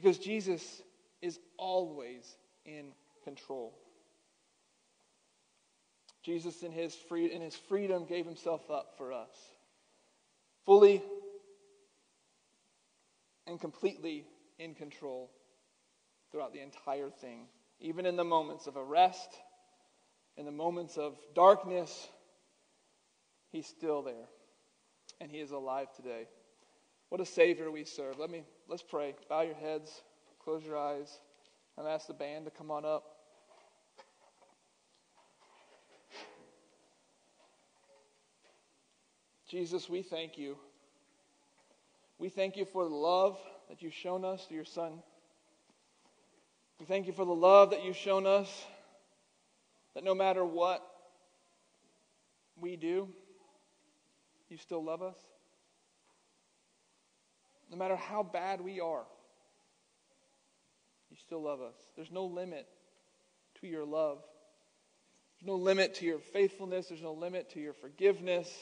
Because 0.00 0.18
Jesus 0.18 0.82
is 1.20 1.38
always 1.56 2.36
in 2.64 2.92
control. 3.24 3.74
Jesus, 6.22 6.62
in 6.62 6.72
his, 6.72 6.94
free, 6.94 7.32
in 7.32 7.40
his 7.40 7.56
freedom, 7.56 8.04
gave 8.06 8.26
himself 8.26 8.70
up 8.70 8.94
for 8.96 9.12
us, 9.12 9.34
fully 10.64 11.02
and 13.46 13.60
completely 13.60 14.26
in 14.58 14.74
control 14.74 15.30
throughout 16.30 16.52
the 16.52 16.60
entire 16.60 17.10
thing, 17.10 17.46
even 17.80 18.06
in 18.06 18.16
the 18.16 18.24
moments 18.24 18.66
of 18.66 18.76
arrest 18.76 19.30
in 20.40 20.46
the 20.46 20.52
moments 20.52 20.96
of 20.96 21.18
darkness, 21.34 22.08
He's 23.50 23.66
still 23.66 24.02
there. 24.02 24.28
And 25.20 25.30
He 25.30 25.38
is 25.38 25.50
alive 25.50 25.88
today. 25.94 26.28
What 27.10 27.20
a 27.20 27.26
Savior 27.26 27.70
we 27.70 27.84
serve. 27.84 28.18
Let 28.18 28.30
me, 28.30 28.44
let's 28.70 28.84
pray. 28.84 29.16
Bow 29.28 29.40
your 29.40 29.56
heads, 29.56 29.90
close 30.44 30.64
your 30.64 30.78
eyes. 30.78 31.18
and 31.76 31.88
ask 31.88 32.06
the 32.06 32.14
band 32.14 32.44
to 32.44 32.50
come 32.50 32.70
on 32.70 32.84
up. 32.84 33.04
Jesus, 39.48 39.88
we 39.88 40.02
thank 40.02 40.38
you. 40.38 40.56
We 42.18 42.28
thank 42.28 42.56
you 42.56 42.66
for 42.66 42.84
the 42.84 42.94
love 42.94 43.38
that 43.68 43.82
you've 43.82 43.94
shown 43.94 44.24
us 44.24 44.44
through 44.44 44.56
your 44.56 44.64
Son. 44.64 44.92
We 46.78 46.86
thank 46.86 47.06
you 47.06 47.12
for 47.12 47.24
the 47.24 47.34
love 47.34 47.70
that 47.70 47.82
you've 47.82 47.96
shown 47.96 48.26
us 48.26 48.48
that 49.94 50.04
no 50.04 50.14
matter 50.14 50.44
what 50.44 50.86
we 52.60 52.76
do, 52.76 53.08
you 54.48 54.58
still 54.58 54.84
love 54.84 55.02
us? 55.02 55.16
No 57.70 57.76
matter 57.76 57.96
how 57.96 58.22
bad 58.22 58.60
we 58.60 58.80
are, 58.80 59.04
you 61.10 61.16
still 61.16 61.42
love 61.42 61.60
us. 61.60 61.76
There's 61.96 62.10
no 62.10 62.24
limit 62.26 62.66
to 63.60 63.66
your 63.66 63.84
love. 63.84 64.18
There's 65.38 65.46
no 65.46 65.56
limit 65.56 65.94
to 65.96 66.04
your 66.04 66.18
faithfulness. 66.18 66.88
There's 66.88 67.02
no 67.02 67.12
limit 67.12 67.50
to 67.50 67.60
your 67.60 67.72
forgiveness. 67.72 68.52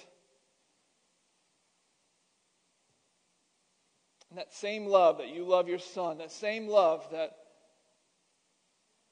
And 4.30 4.38
that 4.38 4.52
same 4.52 4.86
love 4.86 5.18
that 5.18 5.28
you 5.28 5.44
love 5.44 5.68
your 5.68 5.78
son, 5.78 6.18
that 6.18 6.30
same 6.30 6.68
love 6.68 7.06
that 7.12 7.32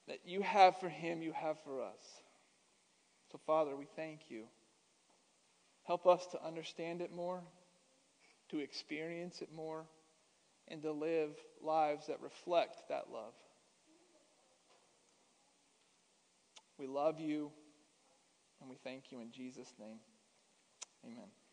that 0.09 0.21
you 0.25 0.41
have 0.43 0.79
for 0.79 0.89
him, 0.89 1.23
you 1.23 1.33
have 1.33 1.59
for 1.65 1.83
us. 1.83 2.01
So, 3.33 3.41
Father, 3.45 3.75
we 3.75 3.87
thank 3.97 4.21
you. 4.29 4.45
Help 5.83 6.07
us 6.07 6.27
to 6.29 6.45
understand 6.45 7.01
it 7.01 7.13
more, 7.15 7.43
to 8.51 8.59
experience 8.61 9.43
it 9.43 9.49
more, 9.55 9.87
and 10.69 10.83
to 10.83 10.93
live 10.93 11.31
lives 11.63 12.07
that 12.07 12.21
reflect 12.21 12.89
that 12.89 13.05
love. 13.13 13.35
We 16.79 16.87
love 16.87 17.21
you, 17.21 17.51
and 18.61 18.69
we 18.69 18.77
thank 18.85 19.11
you 19.11 19.21
in 19.21 19.31
Jesus' 19.31 19.73
name. 19.79 19.99
Amen. 21.05 21.46